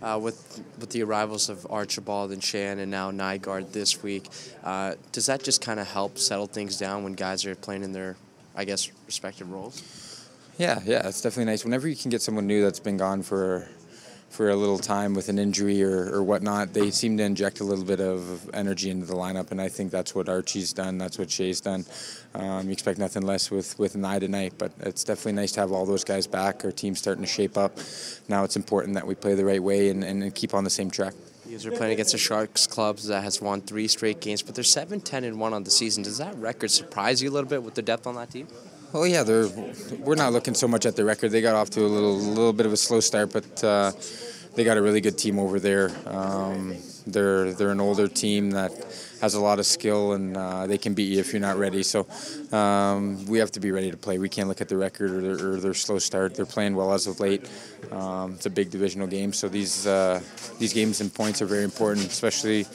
Uh, 0.00 0.18
with 0.22 0.62
with 0.78 0.90
the 0.90 1.02
arrivals 1.02 1.48
of 1.48 1.66
Archibald 1.70 2.30
and 2.30 2.40
Schenn 2.40 2.78
and 2.78 2.90
now 2.90 3.10
Nygard 3.10 3.72
this 3.72 4.02
week, 4.02 4.28
uh, 4.62 4.94
does 5.12 5.26
that 5.26 5.42
just 5.42 5.60
kind 5.60 5.80
of 5.80 5.88
help 5.88 6.18
settle 6.18 6.46
things 6.46 6.78
down 6.78 7.02
when 7.02 7.14
guys 7.14 7.44
are 7.44 7.54
playing 7.54 7.82
in 7.82 7.92
their 7.92 8.16
I 8.58 8.64
guess, 8.64 8.90
respective 9.06 9.50
roles? 9.52 10.28
Yeah, 10.58 10.80
yeah, 10.84 11.06
it's 11.06 11.20
definitely 11.20 11.44
nice. 11.44 11.64
Whenever 11.64 11.86
you 11.86 11.94
can 11.94 12.10
get 12.10 12.20
someone 12.20 12.48
new 12.48 12.60
that's 12.60 12.80
been 12.80 12.96
gone 12.96 13.22
for 13.22 13.68
for 14.30 14.50
a 14.50 14.56
little 14.56 14.78
time 14.78 15.14
with 15.14 15.30
an 15.30 15.38
injury 15.38 15.82
or, 15.82 16.12
or 16.12 16.22
whatnot, 16.22 16.74
they 16.74 16.90
seem 16.90 17.16
to 17.16 17.22
inject 17.22 17.60
a 17.60 17.64
little 17.64 17.84
bit 17.84 17.98
of 17.98 18.50
energy 18.52 18.90
into 18.90 19.06
the 19.06 19.14
lineup, 19.14 19.52
and 19.52 19.60
I 19.60 19.68
think 19.68 19.90
that's 19.90 20.14
what 20.14 20.28
Archie's 20.28 20.74
done. 20.74 20.98
That's 20.98 21.18
what 21.18 21.30
Shea's 21.30 21.62
done. 21.62 21.86
Um, 22.34 22.66
you 22.66 22.72
expect 22.72 22.98
nothing 22.98 23.22
less 23.22 23.48
with 23.50 23.78
with 23.78 23.94
Nye 23.94 24.18
tonight, 24.18 24.54
but 24.58 24.72
it's 24.80 25.04
definitely 25.04 25.34
nice 25.34 25.52
to 25.52 25.60
have 25.60 25.70
all 25.70 25.86
those 25.86 26.02
guys 26.02 26.26
back. 26.26 26.64
Our 26.64 26.72
team's 26.72 26.98
starting 26.98 27.22
to 27.22 27.30
shape 27.30 27.56
up. 27.56 27.78
Now 28.28 28.42
it's 28.42 28.56
important 28.56 28.94
that 28.94 29.06
we 29.06 29.14
play 29.14 29.34
the 29.34 29.44
right 29.44 29.62
way 29.62 29.88
and, 29.88 30.02
and 30.02 30.34
keep 30.34 30.52
on 30.52 30.64
the 30.64 30.70
same 30.70 30.90
track. 30.90 31.14
Guys 31.50 31.64
are 31.64 31.70
playing 31.70 31.94
against 31.94 32.12
the 32.12 32.18
Sharks 32.18 32.66
club 32.66 32.98
that 32.98 33.22
has 33.22 33.40
won 33.40 33.62
three 33.62 33.88
straight 33.88 34.20
games, 34.20 34.42
but 34.42 34.54
they're 34.54 34.62
7 34.62 35.00
10 35.00 35.24
and 35.24 35.40
1 35.40 35.54
on 35.54 35.64
the 35.64 35.70
season. 35.70 36.02
Does 36.02 36.18
that 36.18 36.34
record 36.36 36.70
surprise 36.70 37.22
you 37.22 37.30
a 37.30 37.32
little 37.32 37.48
bit 37.48 37.62
with 37.62 37.74
the 37.74 37.80
depth 37.80 38.06
on 38.06 38.16
that 38.16 38.30
team? 38.30 38.46
Well, 38.92 39.06
yeah, 39.06 39.22
they're, 39.22 39.48
we're 39.98 40.14
not 40.14 40.34
looking 40.34 40.52
so 40.52 40.68
much 40.68 40.84
at 40.84 40.94
the 40.94 41.06
record. 41.06 41.30
They 41.30 41.40
got 41.40 41.54
off 41.54 41.70
to 41.70 41.80
a 41.80 41.86
little, 41.86 42.16
little 42.16 42.52
bit 42.52 42.66
of 42.66 42.72
a 42.72 42.76
slow 42.76 43.00
start, 43.00 43.32
but 43.32 43.64
uh, 43.64 43.92
they 44.56 44.64
got 44.64 44.76
a 44.76 44.82
really 44.82 45.00
good 45.00 45.16
team 45.16 45.38
over 45.38 45.58
there. 45.58 45.90
Um, 46.06 46.76
they're 47.12 47.52
they're 47.52 47.70
an 47.70 47.80
older 47.80 48.08
team 48.08 48.50
that 48.52 48.72
has 49.20 49.34
a 49.34 49.40
lot 49.40 49.58
of 49.58 49.66
skill 49.66 50.12
and 50.12 50.36
uh, 50.36 50.66
they 50.66 50.78
can 50.78 50.94
beat 50.94 51.12
you 51.12 51.18
if 51.18 51.32
you're 51.32 51.40
not 51.40 51.56
ready. 51.56 51.82
So 51.82 52.06
um, 52.56 53.24
we 53.26 53.38
have 53.38 53.50
to 53.52 53.60
be 53.60 53.70
ready 53.72 53.90
to 53.90 53.96
play. 53.96 54.18
We 54.18 54.28
can't 54.28 54.48
look 54.48 54.60
at 54.60 54.68
the 54.68 54.76
record 54.76 55.10
or 55.10 55.20
their, 55.20 55.48
or 55.48 55.56
their 55.56 55.74
slow 55.74 55.98
start. 55.98 56.34
They're 56.34 56.46
playing 56.46 56.76
well 56.76 56.92
as 56.92 57.06
of 57.06 57.20
late. 57.20 57.50
Um, 57.90 58.34
it's 58.34 58.46
a 58.46 58.50
big 58.50 58.70
divisional 58.70 59.06
game, 59.06 59.32
so 59.32 59.48
these 59.48 59.86
uh, 59.86 60.20
these 60.58 60.72
games 60.72 61.00
and 61.00 61.12
points 61.12 61.42
are 61.42 61.46
very 61.46 61.64
important, 61.64 62.06
especially. 62.06 62.66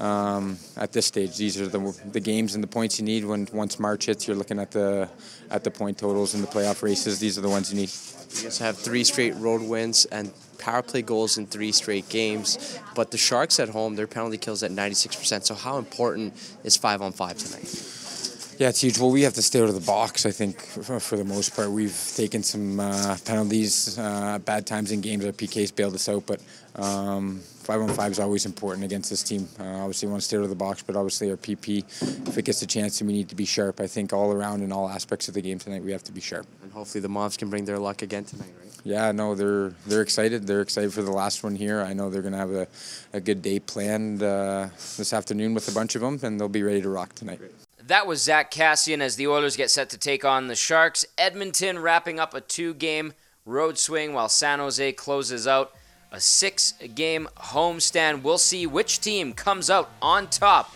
Um, 0.00 0.58
at 0.76 0.90
this 0.90 1.06
stage, 1.06 1.36
these 1.36 1.60
are 1.60 1.68
the, 1.68 1.96
the 2.10 2.18
games 2.18 2.56
and 2.56 2.64
the 2.64 2.66
points 2.68 2.98
you 2.98 3.04
need. 3.04 3.24
When 3.24 3.46
once 3.52 3.78
March 3.78 4.06
hits, 4.06 4.26
you're 4.26 4.36
looking 4.36 4.58
at 4.58 4.72
the 4.72 5.08
at 5.50 5.62
the 5.62 5.70
point 5.70 5.98
totals 5.98 6.34
in 6.34 6.40
the 6.40 6.46
playoff 6.48 6.82
races. 6.82 7.20
These 7.20 7.38
are 7.38 7.40
the 7.40 7.48
ones 7.48 7.72
you 7.72 7.78
need. 7.78 7.90
You 8.36 8.44
guys 8.44 8.58
have 8.58 8.78
three 8.78 9.04
straight 9.04 9.36
road 9.36 9.62
wins 9.62 10.06
and 10.06 10.32
power 10.62 10.82
play 10.82 11.02
goals 11.02 11.36
in 11.38 11.46
three 11.46 11.72
straight 11.72 12.08
games. 12.08 12.78
But 12.94 13.10
the 13.10 13.18
Sharks 13.18 13.58
at 13.58 13.68
home, 13.68 13.96
their 13.96 14.06
penalty 14.06 14.38
kills 14.38 14.62
at 14.62 14.70
96%. 14.70 15.44
So 15.44 15.54
how 15.54 15.78
important 15.78 16.34
is 16.64 16.76
five 16.76 17.02
on 17.02 17.12
five 17.12 17.36
tonight? 17.36 17.91
Yeah, 18.58 18.68
it's 18.68 18.82
huge. 18.82 18.98
Well, 18.98 19.10
we 19.10 19.22
have 19.22 19.34
to 19.34 19.42
stay 19.42 19.60
out 19.60 19.68
of 19.68 19.74
the 19.74 19.80
box. 19.80 20.26
I 20.26 20.30
think 20.30 20.60
for, 20.60 21.00
for 21.00 21.16
the 21.16 21.24
most 21.24 21.56
part, 21.56 21.70
we've 21.70 22.12
taken 22.14 22.42
some 22.42 22.78
uh, 22.78 23.16
penalties, 23.24 23.98
uh, 23.98 24.38
bad 24.38 24.66
times 24.66 24.92
in 24.92 25.00
games. 25.00 25.24
Our 25.24 25.32
PK's 25.32 25.72
bailed 25.72 25.94
us 25.94 26.08
out, 26.08 26.26
but 26.26 26.40
um, 26.76 27.40
five 27.40 27.80
on 27.80 27.88
five 27.88 28.12
is 28.12 28.20
always 28.20 28.46
important 28.46 28.84
against 28.84 29.10
this 29.10 29.22
team. 29.22 29.48
Uh, 29.58 29.64
obviously, 29.64 30.06
we 30.06 30.12
want 30.12 30.22
to 30.22 30.28
stay 30.28 30.36
out 30.36 30.44
of 30.44 30.50
the 30.50 30.54
box, 30.54 30.82
but 30.82 30.96
obviously 30.96 31.30
our 31.30 31.36
PP, 31.36 31.84
if 32.28 32.36
it 32.38 32.44
gets 32.44 32.62
a 32.62 32.66
chance, 32.66 32.98
then 32.98 33.08
we 33.08 33.14
need 33.14 33.28
to 33.30 33.34
be 33.34 33.44
sharp. 33.44 33.80
I 33.80 33.86
think 33.86 34.12
all 34.12 34.32
around 34.32 34.62
in 34.62 34.70
all 34.70 34.88
aspects 34.88 35.28
of 35.28 35.34
the 35.34 35.42
game 35.42 35.58
tonight, 35.58 35.82
we 35.82 35.92
have 35.92 36.04
to 36.04 36.12
be 36.12 36.20
sharp. 36.20 36.46
And 36.62 36.72
hopefully 36.72 37.00
the 37.00 37.08
Mavs 37.08 37.38
can 37.38 37.50
bring 37.50 37.64
their 37.64 37.78
luck 37.78 38.02
again 38.02 38.24
tonight, 38.24 38.52
right? 38.60 38.72
Yeah, 38.84 39.12
no, 39.12 39.34
they're 39.34 39.72
they're 39.86 40.02
excited. 40.02 40.46
They're 40.46 40.60
excited 40.60 40.92
for 40.92 41.02
the 41.02 41.12
last 41.12 41.44
one 41.44 41.54
here. 41.54 41.80
I 41.80 41.92
know 41.92 42.10
they're 42.10 42.22
gonna 42.22 42.36
have 42.36 42.50
a, 42.50 42.66
a 43.12 43.20
good 43.20 43.40
day 43.40 43.60
planned 43.60 44.22
uh, 44.22 44.68
this 44.96 45.12
afternoon 45.12 45.54
with 45.54 45.68
a 45.68 45.72
bunch 45.72 45.94
of 45.94 46.00
them, 46.00 46.18
and 46.22 46.38
they'll 46.38 46.48
be 46.48 46.64
ready 46.64 46.82
to 46.82 46.88
rock 46.88 47.14
tonight. 47.14 47.40
That 47.92 48.06
was 48.06 48.22
Zack 48.22 48.50
Kassian 48.50 49.02
as 49.02 49.16
the 49.16 49.26
Oilers 49.26 49.54
get 49.54 49.70
set 49.70 49.90
to 49.90 49.98
take 49.98 50.24
on 50.24 50.46
the 50.46 50.54
Sharks. 50.54 51.04
Edmonton 51.18 51.78
wrapping 51.78 52.18
up 52.18 52.32
a 52.32 52.40
two 52.40 52.72
game 52.72 53.12
road 53.44 53.76
swing 53.76 54.14
while 54.14 54.30
San 54.30 54.60
Jose 54.60 54.92
closes 54.92 55.46
out 55.46 55.74
a 56.10 56.18
six 56.18 56.72
game 56.94 57.28
homestand. 57.36 58.22
We'll 58.22 58.38
see 58.38 58.66
which 58.66 59.02
team 59.02 59.34
comes 59.34 59.68
out 59.68 59.90
on 60.00 60.28
top 60.28 60.74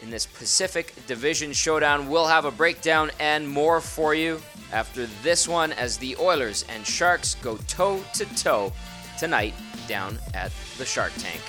in 0.00 0.08
this 0.08 0.24
Pacific 0.24 0.94
Division 1.06 1.52
showdown. 1.52 2.08
We'll 2.08 2.26
have 2.26 2.46
a 2.46 2.50
breakdown 2.50 3.10
and 3.20 3.46
more 3.46 3.82
for 3.82 4.14
you 4.14 4.40
after 4.72 5.04
this 5.22 5.46
one 5.46 5.72
as 5.72 5.98
the 5.98 6.16
Oilers 6.16 6.64
and 6.70 6.86
Sharks 6.86 7.34
go 7.42 7.58
toe 7.68 8.02
to 8.14 8.24
toe 8.34 8.72
tonight 9.18 9.52
down 9.88 10.18
at 10.32 10.52
the 10.78 10.86
Shark 10.86 11.12
Tank. 11.18 11.42